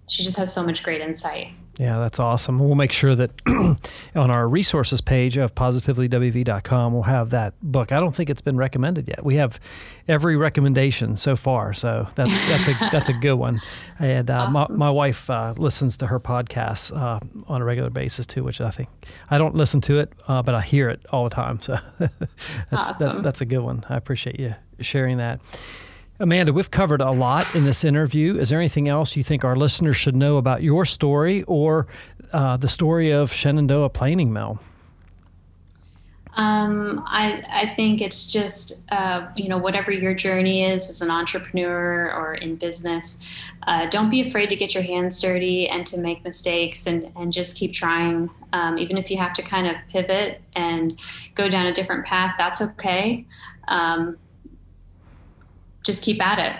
she 0.09 0.23
just 0.23 0.37
has 0.37 0.53
so 0.53 0.65
much 0.65 0.83
great 0.83 1.01
insight. 1.01 1.49
Yeah, 1.79 1.99
that's 1.99 2.19
awesome. 2.19 2.59
We'll 2.59 2.75
make 2.75 2.91
sure 2.91 3.15
that 3.15 3.31
on 4.15 4.29
our 4.29 4.47
resources 4.47 5.01
page 5.01 5.37
of 5.37 5.55
positivelywv.com, 5.55 6.93
we'll 6.93 7.03
have 7.03 7.31
that 7.31 7.55
book. 7.63 7.91
I 7.91 7.99
don't 7.99 8.15
think 8.15 8.29
it's 8.29 8.41
been 8.41 8.57
recommended 8.57 9.07
yet. 9.07 9.25
We 9.25 9.35
have 9.35 9.59
every 10.07 10.35
recommendation 10.35 11.17
so 11.17 11.35
far, 11.35 11.73
so 11.73 12.07
that's 12.13 12.35
that's 12.47 12.67
a 12.67 12.89
that's 12.91 13.09
a 13.09 13.13
good 13.13 13.35
one. 13.35 13.59
And 13.97 14.29
uh, 14.29 14.49
awesome. 14.53 14.77
my, 14.77 14.87
my 14.87 14.89
wife 14.91 15.27
uh, 15.31 15.55
listens 15.57 15.97
to 15.97 16.07
her 16.07 16.19
podcasts 16.19 16.95
uh, 16.95 17.19
on 17.47 17.61
a 17.61 17.65
regular 17.65 17.89
basis 17.89 18.27
too, 18.27 18.43
which 18.43 18.61
I 18.61 18.69
think 18.69 18.89
I 19.31 19.39
don't 19.39 19.55
listen 19.55 19.81
to 19.81 19.97
it, 19.99 20.13
uh, 20.27 20.43
but 20.43 20.53
I 20.53 20.61
hear 20.61 20.91
it 20.91 21.03
all 21.11 21.23
the 21.23 21.31
time. 21.33 21.59
So 21.59 21.79
that's 21.99 22.15
awesome. 22.71 23.15
that, 23.15 23.23
that's 23.23 23.41
a 23.41 23.45
good 23.45 23.61
one. 23.61 23.83
I 23.89 23.97
appreciate 23.97 24.39
you 24.39 24.53
sharing 24.79 25.17
that. 25.17 25.41
Amanda, 26.19 26.53
we've 26.53 26.71
covered 26.71 27.01
a 27.01 27.11
lot 27.11 27.55
in 27.55 27.65
this 27.65 27.83
interview. 27.83 28.37
Is 28.37 28.49
there 28.49 28.59
anything 28.59 28.87
else 28.87 29.15
you 29.15 29.23
think 29.23 29.43
our 29.43 29.55
listeners 29.55 29.97
should 29.97 30.15
know 30.15 30.37
about 30.37 30.61
your 30.61 30.85
story 30.85 31.43
or 31.43 31.87
uh, 32.31 32.55
the 32.57 32.67
story 32.67 33.11
of 33.11 33.33
Shenandoah 33.33 33.89
Planing 33.89 34.31
Mill? 34.31 34.59
Um, 36.35 37.03
I, 37.05 37.43
I 37.49 37.75
think 37.75 38.01
it's 38.01 38.31
just, 38.31 38.91
uh, 38.91 39.27
you 39.35 39.47
know, 39.47 39.57
whatever 39.57 39.91
your 39.91 40.15
journey 40.15 40.63
is 40.63 40.89
as 40.89 41.01
an 41.01 41.11
entrepreneur 41.11 42.11
or 42.11 42.33
in 42.35 42.55
business, 42.55 43.43
uh, 43.67 43.85
don't 43.87 44.09
be 44.09 44.21
afraid 44.21 44.49
to 44.49 44.55
get 44.55 44.73
your 44.73 44.83
hands 44.83 45.19
dirty 45.19 45.67
and 45.67 45.85
to 45.87 45.99
make 45.99 46.23
mistakes 46.23 46.87
and, 46.87 47.11
and 47.15 47.31
just 47.31 47.55
keep 47.55 47.71
trying. 47.71 48.29
Um, 48.51 48.79
even 48.79 48.97
if 48.97 49.11
you 49.11 49.17
have 49.17 49.33
to 49.33 49.43
kind 49.43 49.67
of 49.67 49.75
pivot 49.89 50.41
and 50.55 50.99
go 51.35 51.49
down 51.49 51.67
a 51.67 51.73
different 51.73 52.05
path, 52.05 52.33
that's 52.37 52.61
okay. 52.61 53.25
Um, 53.67 54.17
just 55.83 56.03
keep 56.03 56.21
at 56.21 56.39
it. 56.39 56.55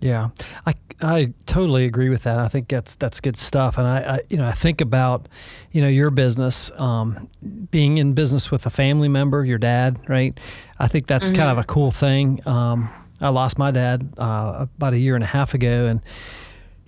Yeah, 0.00 0.30
I, 0.64 0.74
I 1.02 1.32
totally 1.46 1.84
agree 1.84 2.08
with 2.08 2.22
that. 2.22 2.38
I 2.38 2.48
think 2.48 2.68
that's 2.68 2.96
that's 2.96 3.20
good 3.20 3.36
stuff. 3.36 3.78
And 3.78 3.86
I, 3.86 3.98
I 3.98 4.20
you 4.28 4.36
know 4.36 4.46
I 4.46 4.52
think 4.52 4.80
about 4.80 5.28
you 5.72 5.82
know 5.82 5.88
your 5.88 6.10
business 6.10 6.70
um, 6.76 7.28
being 7.70 7.98
in 7.98 8.12
business 8.12 8.50
with 8.50 8.64
a 8.66 8.70
family 8.70 9.08
member, 9.08 9.44
your 9.44 9.58
dad, 9.58 10.00
right? 10.08 10.38
I 10.78 10.86
think 10.86 11.08
that's 11.08 11.28
mm-hmm. 11.28 11.36
kind 11.36 11.50
of 11.50 11.58
a 11.58 11.64
cool 11.64 11.90
thing. 11.90 12.46
Um, 12.46 12.88
I 13.20 13.30
lost 13.30 13.58
my 13.58 13.72
dad 13.72 14.12
uh, 14.18 14.66
about 14.76 14.92
a 14.92 14.98
year 14.98 15.16
and 15.16 15.24
a 15.24 15.28
half 15.28 15.52
ago, 15.54 15.86
and 15.86 16.00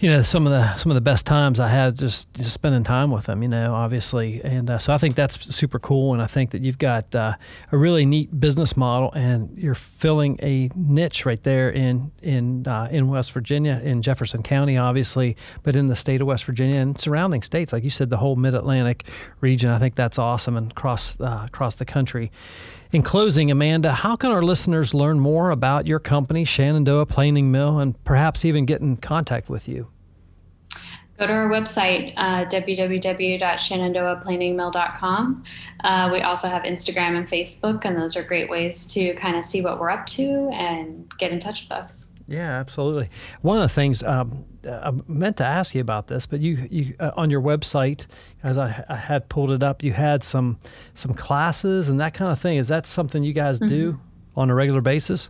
you 0.00 0.10
know 0.10 0.22
some 0.22 0.46
of 0.46 0.52
the 0.52 0.76
some 0.76 0.90
of 0.90 0.94
the 0.94 1.02
best 1.02 1.26
times 1.26 1.60
I 1.60 1.68
had 1.68 1.98
just, 1.98 2.32
just 2.32 2.52
spending 2.52 2.82
time 2.82 3.10
with 3.10 3.26
them. 3.26 3.42
You 3.42 3.48
know, 3.48 3.74
obviously, 3.74 4.42
and 4.42 4.70
uh, 4.70 4.78
so 4.78 4.94
I 4.94 4.98
think 4.98 5.14
that's 5.14 5.54
super 5.54 5.78
cool. 5.78 6.14
And 6.14 6.22
I 6.22 6.26
think 6.26 6.52
that 6.52 6.62
you've 6.62 6.78
got 6.78 7.14
uh, 7.14 7.34
a 7.70 7.76
really 7.76 8.06
neat 8.06 8.40
business 8.40 8.78
model, 8.78 9.12
and 9.12 9.56
you're 9.58 9.74
filling 9.74 10.38
a 10.42 10.70
niche 10.74 11.26
right 11.26 11.42
there 11.42 11.68
in 11.68 12.12
in 12.22 12.66
uh, 12.66 12.88
in 12.90 13.08
West 13.08 13.32
Virginia, 13.32 13.78
in 13.84 14.00
Jefferson 14.00 14.42
County, 14.42 14.78
obviously, 14.78 15.36
but 15.62 15.76
in 15.76 15.88
the 15.88 15.96
state 15.96 16.22
of 16.22 16.26
West 16.26 16.44
Virginia 16.44 16.80
and 16.80 16.98
surrounding 16.98 17.42
states, 17.42 17.70
like 17.70 17.84
you 17.84 17.90
said, 17.90 18.08
the 18.08 18.16
whole 18.16 18.36
Mid 18.36 18.54
Atlantic 18.54 19.04
region. 19.42 19.68
I 19.68 19.78
think 19.78 19.96
that's 19.96 20.18
awesome, 20.18 20.56
and 20.56 20.70
across 20.70 21.20
uh, 21.20 21.42
across 21.44 21.76
the 21.76 21.84
country. 21.84 22.32
In 22.92 23.02
closing, 23.02 23.52
Amanda, 23.52 23.92
how 23.92 24.16
can 24.16 24.32
our 24.32 24.42
listeners 24.42 24.92
learn 24.92 25.20
more 25.20 25.50
about 25.50 25.86
your 25.86 26.00
company, 26.00 26.44
Shenandoah 26.44 27.06
Planing 27.06 27.52
Mill, 27.52 27.78
and 27.78 28.02
perhaps 28.02 28.44
even 28.44 28.66
get 28.66 28.80
in 28.80 28.96
contact 28.96 29.48
with 29.48 29.68
you? 29.68 29.86
Go 31.16 31.28
to 31.28 31.32
our 31.32 31.48
website, 31.48 32.14
uh, 32.16 32.46
www.shenandoahplaningmill.com. 32.46 35.44
Uh, 35.84 36.10
we 36.12 36.22
also 36.22 36.48
have 36.48 36.64
Instagram 36.64 37.16
and 37.16 37.28
Facebook, 37.28 37.84
and 37.84 37.96
those 37.96 38.16
are 38.16 38.24
great 38.24 38.50
ways 38.50 38.92
to 38.94 39.14
kind 39.14 39.36
of 39.36 39.44
see 39.44 39.62
what 39.62 39.78
we're 39.78 39.90
up 39.90 40.06
to 40.06 40.50
and 40.52 41.08
get 41.18 41.30
in 41.30 41.38
touch 41.38 41.62
with 41.62 41.70
us. 41.70 42.09
Yeah, 42.30 42.60
absolutely. 42.60 43.08
One 43.42 43.56
of 43.56 43.62
the 43.62 43.68
things 43.68 44.04
um, 44.04 44.44
I 44.64 44.92
meant 45.08 45.38
to 45.38 45.44
ask 45.44 45.74
you 45.74 45.80
about 45.80 46.06
this, 46.06 46.26
but 46.26 46.40
you, 46.40 46.68
you 46.70 46.94
uh, 47.00 47.10
on 47.16 47.28
your 47.28 47.42
website, 47.42 48.06
as 48.44 48.56
I, 48.56 48.84
I, 48.88 48.94
had 48.94 49.28
pulled 49.28 49.50
it 49.50 49.64
up, 49.64 49.82
you 49.82 49.92
had 49.92 50.22
some 50.22 50.60
some 50.94 51.12
classes 51.12 51.88
and 51.88 51.98
that 51.98 52.14
kind 52.14 52.30
of 52.30 52.38
thing. 52.38 52.56
Is 52.56 52.68
that 52.68 52.86
something 52.86 53.24
you 53.24 53.32
guys 53.32 53.58
mm-hmm. 53.58 53.68
do 53.68 54.00
on 54.36 54.48
a 54.48 54.54
regular 54.54 54.80
basis? 54.80 55.28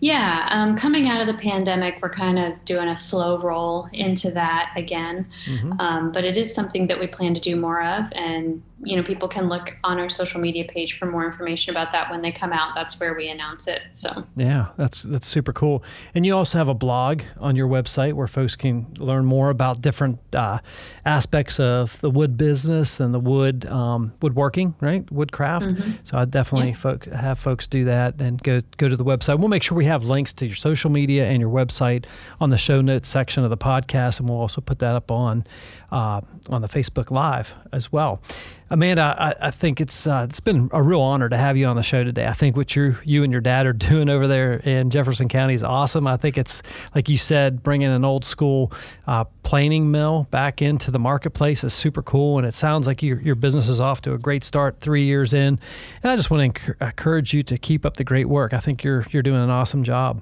Yeah, 0.00 0.46
um, 0.50 0.76
coming 0.76 1.08
out 1.08 1.22
of 1.22 1.26
the 1.26 1.40
pandemic, 1.42 1.96
we're 2.02 2.10
kind 2.10 2.38
of 2.38 2.62
doing 2.66 2.88
a 2.88 2.98
slow 2.98 3.38
roll 3.38 3.88
into 3.94 4.30
that 4.32 4.74
again. 4.76 5.26
Mm-hmm. 5.46 5.80
Um, 5.80 6.12
but 6.12 6.24
it 6.24 6.36
is 6.36 6.54
something 6.54 6.86
that 6.88 7.00
we 7.00 7.06
plan 7.06 7.32
to 7.32 7.40
do 7.40 7.56
more 7.56 7.82
of, 7.82 8.12
and 8.12 8.62
you 8.84 8.96
know, 8.96 9.02
people 9.02 9.28
can 9.28 9.48
look 9.48 9.76
on 9.82 9.98
our 9.98 10.08
social 10.08 10.40
media 10.40 10.64
page 10.64 10.98
for 10.98 11.06
more 11.06 11.24
information 11.24 11.72
about 11.72 11.92
that 11.92 12.10
when 12.10 12.22
they 12.22 12.32
come 12.32 12.52
out. 12.52 12.74
That's 12.74 12.98
where 13.00 13.14
we 13.14 13.28
announce 13.28 13.66
it. 13.66 13.82
So 13.92 14.26
yeah, 14.36 14.68
that's 14.76 15.02
that's 15.02 15.26
super 15.26 15.52
cool. 15.52 15.82
And 16.14 16.24
you 16.24 16.36
also 16.36 16.58
have 16.58 16.68
a 16.68 16.74
blog 16.74 17.22
on 17.38 17.56
your 17.56 17.68
website 17.68 18.14
where 18.14 18.26
folks 18.26 18.56
can 18.56 18.94
learn 18.98 19.24
more 19.24 19.50
about 19.50 19.80
different 19.80 20.18
uh, 20.34 20.58
aspects 21.04 21.58
of 21.58 22.00
the 22.00 22.10
wood 22.10 22.36
business 22.36 23.00
and 23.00 23.14
the 23.14 23.20
wood 23.20 23.66
um, 23.66 24.12
woodworking, 24.20 24.74
right? 24.80 25.10
Woodcraft. 25.10 25.66
Mm-hmm. 25.66 25.92
So 26.04 26.18
I 26.18 26.24
definitely 26.24 26.70
yeah. 26.70 26.74
folk, 26.74 27.04
have 27.06 27.38
folks 27.38 27.66
do 27.66 27.84
that 27.86 28.20
and 28.20 28.42
go 28.42 28.60
go 28.76 28.88
to 28.88 28.96
the 28.96 29.04
website. 29.04 29.38
We'll 29.38 29.48
make 29.48 29.62
sure 29.62 29.76
we 29.76 29.86
have 29.86 30.04
links 30.04 30.32
to 30.34 30.46
your 30.46 30.56
social 30.56 30.90
media 30.90 31.26
and 31.26 31.40
your 31.40 31.50
website 31.50 32.04
on 32.40 32.50
the 32.50 32.58
show 32.58 32.80
notes 32.80 33.08
section 33.08 33.44
of 33.44 33.50
the 33.50 33.56
podcast, 33.56 34.20
and 34.20 34.28
we'll 34.28 34.38
also 34.38 34.60
put 34.60 34.78
that 34.80 34.94
up 34.94 35.10
on 35.10 35.46
uh, 35.94 36.20
on 36.48 36.60
the 36.60 36.68
Facebook 36.68 37.12
Live 37.12 37.54
as 37.72 37.92
well. 37.92 38.20
Amanda, 38.68 39.14
I, 39.16 39.46
I 39.46 39.50
think 39.52 39.80
it's 39.80 40.08
uh, 40.08 40.26
it's 40.28 40.40
been 40.40 40.68
a 40.72 40.82
real 40.82 41.00
honor 41.00 41.28
to 41.28 41.36
have 41.36 41.56
you 41.56 41.66
on 41.66 41.76
the 41.76 41.84
show 41.84 42.02
today. 42.02 42.26
I 42.26 42.32
think 42.32 42.56
what 42.56 42.74
you 42.74 42.96
you 43.04 43.22
and 43.22 43.30
your 43.30 43.40
dad 43.40 43.64
are 43.64 43.72
doing 43.90 44.08
over 44.08 44.26
there 44.26 44.54
in 44.54 44.90
Jefferson 44.90 45.28
County 45.28 45.54
is 45.54 45.62
awesome. 45.62 46.08
I 46.08 46.16
think 46.16 46.36
it's 46.36 46.62
like 46.96 47.08
you 47.08 47.16
said, 47.16 47.62
bringing 47.62 47.88
an 47.88 48.04
old 48.04 48.24
school 48.24 48.72
uh, 49.06 49.24
planing 49.44 49.92
mill 49.92 50.26
back 50.32 50.60
into 50.60 50.90
the 50.90 50.98
marketplace 50.98 51.62
is 51.62 51.72
super 51.72 52.02
cool, 52.02 52.38
and 52.38 52.46
it 52.46 52.56
sounds 52.56 52.88
like 52.88 53.00
your 53.00 53.20
your 53.20 53.36
business 53.36 53.68
is 53.68 53.78
off 53.78 54.02
to 54.02 54.14
a 54.14 54.18
great 54.18 54.42
start 54.42 54.80
three 54.80 55.04
years 55.04 55.32
in. 55.32 55.60
And 56.02 56.10
I 56.10 56.16
just 56.16 56.28
want 56.28 56.56
to 56.56 56.74
encourage 56.80 57.32
you 57.32 57.44
to 57.44 57.56
keep 57.56 57.86
up 57.86 57.98
the 57.98 58.04
great 58.04 58.28
work. 58.28 58.52
I 58.52 58.58
think 58.58 58.82
you're 58.82 59.06
you're 59.10 59.22
doing 59.22 59.40
an 59.40 59.50
awesome 59.50 59.84
job. 59.84 60.20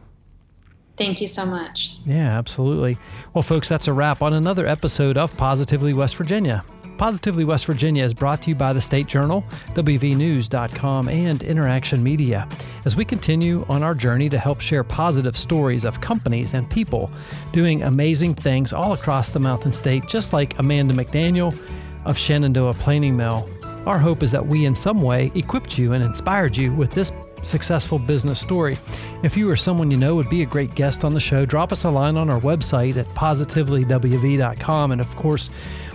Thank 0.97 1.21
you 1.21 1.27
so 1.27 1.47
much. 1.47 1.97
Yeah, 2.05 2.39
absolutely. 2.39 2.99
Well, 3.35 3.43
folks, 3.43 3.69
that's 3.69 3.89
a 3.89 3.93
wrap 3.93 4.23
on 4.23 4.35
another 4.35 4.67
episode 4.67 5.17
of 5.17 5.37
Positively 5.37 5.95
West 5.95 6.17
Virginia. 6.17 6.65
Positively 6.99 7.45
West 7.45 7.67
Virginia 7.67 8.05
is 8.05 8.15
brought 8.15 8.43
to 8.43 8.51
you 8.51 8.55
by 8.55 8.73
the 8.73 8.81
State 8.81 9.07
Journal, 9.07 9.43
WVNews.com, 9.71 11.09
and 11.09 11.43
Interaction 11.43 12.03
Media 12.03 12.47
as 12.85 12.95
we 12.95 13.05
continue 13.05 13.65
on 13.69 13.83
our 13.83 13.95
journey 13.95 14.29
to 14.29 14.39
help 14.39 14.61
share 14.61 14.85
positive 14.85 15.37
stories 15.37 15.85
of 15.85 16.01
companies 16.01 16.55
and 16.55 16.69
people 16.71 17.11
doing 17.53 17.83
amazing 17.83 18.35
things 18.35 18.73
all 18.73 18.93
across 18.93 19.31
the 19.31 19.41
Mountain 19.41 19.73
State, 19.73 20.07
just 20.07 20.33
like 20.33 20.59
Amanda 20.59 20.95
McDaniel 20.95 21.59
of 22.05 22.19
Shenandoah 22.19 22.75
Planing 22.75 23.17
Mill. 23.17 23.49
Our 23.87 23.99
hope 23.99 24.23
is 24.23 24.31
that 24.31 24.47
we, 24.47 24.67
in 24.67 24.75
some 24.75 25.03
way, 25.03 25.33
equipped 25.35 25.77
you 25.77 25.95
and 25.95 26.05
inspired 26.05 26.57
you 26.57 26.73
with 26.73 26.93
this 26.93 27.11
successful 27.43 27.99
business 27.99 28.41
story. 28.41 28.77
If 29.23 29.37
you 29.37 29.49
or 29.51 29.57
someone 29.57 29.91
you 29.91 29.97
know 29.97 30.15
would 30.15 30.29
be 30.29 30.43
a 30.43 30.47
great 30.47 30.75
guest 30.75 31.05
on 31.05 31.15
the 31.15 31.21
show, 31.21 31.45
drop 31.45 31.73
us 31.73 31.85
a 31.85 31.91
line 31.91 32.17
on 32.17 32.31
our 32.31 32.41
website 32.41 32.97
at 32.97 33.07
positivelywv.com. 33.07 34.93
And 34.93 35.01
of 35.01 35.17
course, 35.17 35.51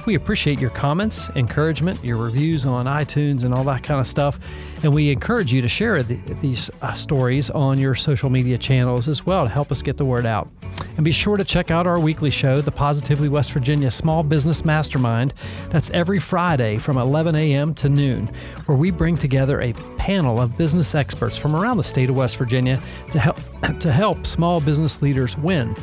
we 0.07 0.15
appreciate 0.15 0.59
your 0.59 0.69
comments, 0.69 1.29
encouragement, 1.35 2.01
your 2.01 2.15
reviews 2.15 2.65
on 2.65 2.85
iTunes, 2.85 3.43
and 3.43 3.53
all 3.53 3.65
that 3.65 3.83
kind 3.83 3.99
of 3.99 4.07
stuff. 4.07 4.39
And 4.81 4.93
we 4.93 5.11
encourage 5.11 5.51
you 5.51 5.61
to 5.61 5.67
share 5.67 6.01
the, 6.01 6.15
these 6.35 6.69
uh, 6.81 6.93
stories 6.93 7.49
on 7.49 7.77
your 7.77 7.93
social 7.93 8.29
media 8.29 8.57
channels 8.57 9.09
as 9.09 9.25
well 9.25 9.43
to 9.43 9.49
help 9.49 9.69
us 9.69 9.81
get 9.81 9.97
the 9.97 10.05
word 10.05 10.25
out. 10.25 10.49
And 10.95 11.03
be 11.03 11.11
sure 11.11 11.35
to 11.35 11.43
check 11.43 11.71
out 11.71 11.85
our 11.85 11.99
weekly 11.99 12.29
show, 12.29 12.61
the 12.61 12.71
Positively 12.71 13.27
West 13.27 13.51
Virginia 13.51 13.91
Small 13.91 14.23
Business 14.23 14.63
Mastermind. 14.63 15.33
That's 15.71 15.89
every 15.89 16.19
Friday 16.19 16.77
from 16.77 16.97
11 16.97 17.35
a.m. 17.35 17.73
to 17.75 17.89
noon, 17.89 18.27
where 18.65 18.77
we 18.77 18.91
bring 18.91 19.17
together 19.17 19.61
a 19.61 19.73
panel 19.97 20.39
of 20.39 20.57
business 20.57 20.95
experts 20.95 21.35
from 21.35 21.53
around 21.53 21.77
the 21.77 21.83
state 21.83 22.09
of 22.09 22.15
West 22.15 22.37
Virginia 22.37 22.79
to 23.11 23.19
help 23.19 23.37
to 23.81 23.91
help 23.91 24.25
small 24.25 24.61
business 24.61 25.01
leaders 25.01 25.37
win. 25.37 25.75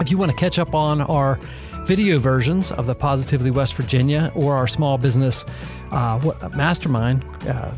If 0.00 0.10
you 0.10 0.18
want 0.18 0.30
to 0.30 0.36
catch 0.36 0.58
up 0.58 0.74
on 0.74 1.00
our 1.00 1.38
video 1.84 2.18
versions 2.18 2.70
of 2.72 2.86
the 2.86 2.94
Positively 2.94 3.50
West 3.50 3.74
Virginia 3.74 4.32
or 4.34 4.56
our 4.56 4.66
small 4.66 4.98
business 4.98 5.44
uh, 5.90 6.50
mastermind 6.54 7.24
uh, 7.48 7.72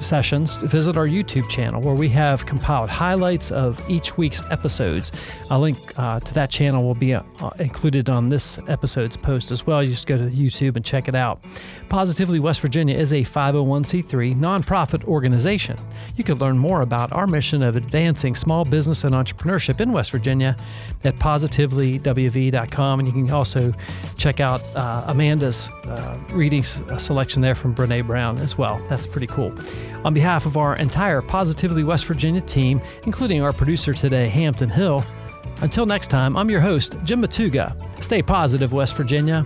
sessions, 0.00 0.56
visit 0.56 0.96
our 0.96 1.06
YouTube 1.06 1.48
channel 1.48 1.80
where 1.80 1.94
we 1.94 2.08
have 2.08 2.46
compiled 2.46 2.88
highlights 2.88 3.50
of 3.50 3.78
each 3.88 4.16
week's 4.16 4.42
episodes. 4.50 5.12
A 5.50 5.58
link 5.58 5.78
uh, 5.96 6.20
to 6.20 6.34
that 6.34 6.50
channel 6.50 6.84
will 6.84 6.94
be 6.94 7.14
uh, 7.14 7.22
included 7.58 8.08
on 8.08 8.28
this 8.28 8.58
episode's 8.68 9.16
post 9.16 9.50
as 9.50 9.66
well. 9.66 9.82
You 9.82 9.90
just 9.90 10.06
go 10.06 10.18
to 10.18 10.24
YouTube 10.24 10.76
and 10.76 10.84
check 10.84 11.08
it 11.08 11.14
out. 11.14 11.42
Positively 11.88 12.40
West 12.40 12.60
Virginia 12.60 12.96
is 12.96 13.12
a 13.12 13.22
501c3 13.22 14.36
nonprofit 14.36 15.04
organization. 15.04 15.76
You 16.16 16.24
can 16.24 16.38
learn 16.38 16.58
more 16.58 16.82
about 16.82 17.12
our 17.12 17.26
mission 17.26 17.62
of 17.62 17.76
advancing 17.76 18.34
small 18.34 18.64
business 18.64 19.04
and 19.04 19.14
entrepreneurship 19.14 19.80
in 19.80 19.92
West 19.92 20.10
Virginia 20.10 20.56
at 21.04 21.16
positivelywv.com. 21.16 22.98
And 22.98 23.08
you 23.08 23.12
can 23.14 23.30
also 23.30 23.72
check 24.16 24.40
out 24.40 24.62
uh, 24.74 25.04
Amanda's 25.06 25.68
uh, 25.84 26.18
reading 26.30 26.62
selection 26.62 27.42
there 27.42 27.54
from 27.54 27.74
Brene 27.74 28.06
Brown 28.06 28.38
as 28.38 28.58
well. 28.58 28.80
That's 28.88 29.06
pretty 29.06 29.26
cool. 29.26 29.52
On 30.04 30.14
behalf 30.14 30.46
of 30.46 30.56
our 30.56 30.76
entire 30.76 31.20
Positively 31.20 31.84
West 31.84 32.06
Virginia 32.06 32.40
team, 32.40 32.80
including 33.04 33.42
our 33.42 33.52
producer 33.52 33.92
today, 33.92 34.28
Hampton 34.28 34.68
Hill, 34.68 35.04
until 35.60 35.86
next 35.86 36.08
time, 36.08 36.36
I'm 36.36 36.50
your 36.50 36.60
host, 36.60 36.96
Jim 37.04 37.20
Matuga. 37.20 37.74
Stay 38.02 38.22
positive, 38.22 38.72
West 38.72 38.96
Virginia. 38.96 39.44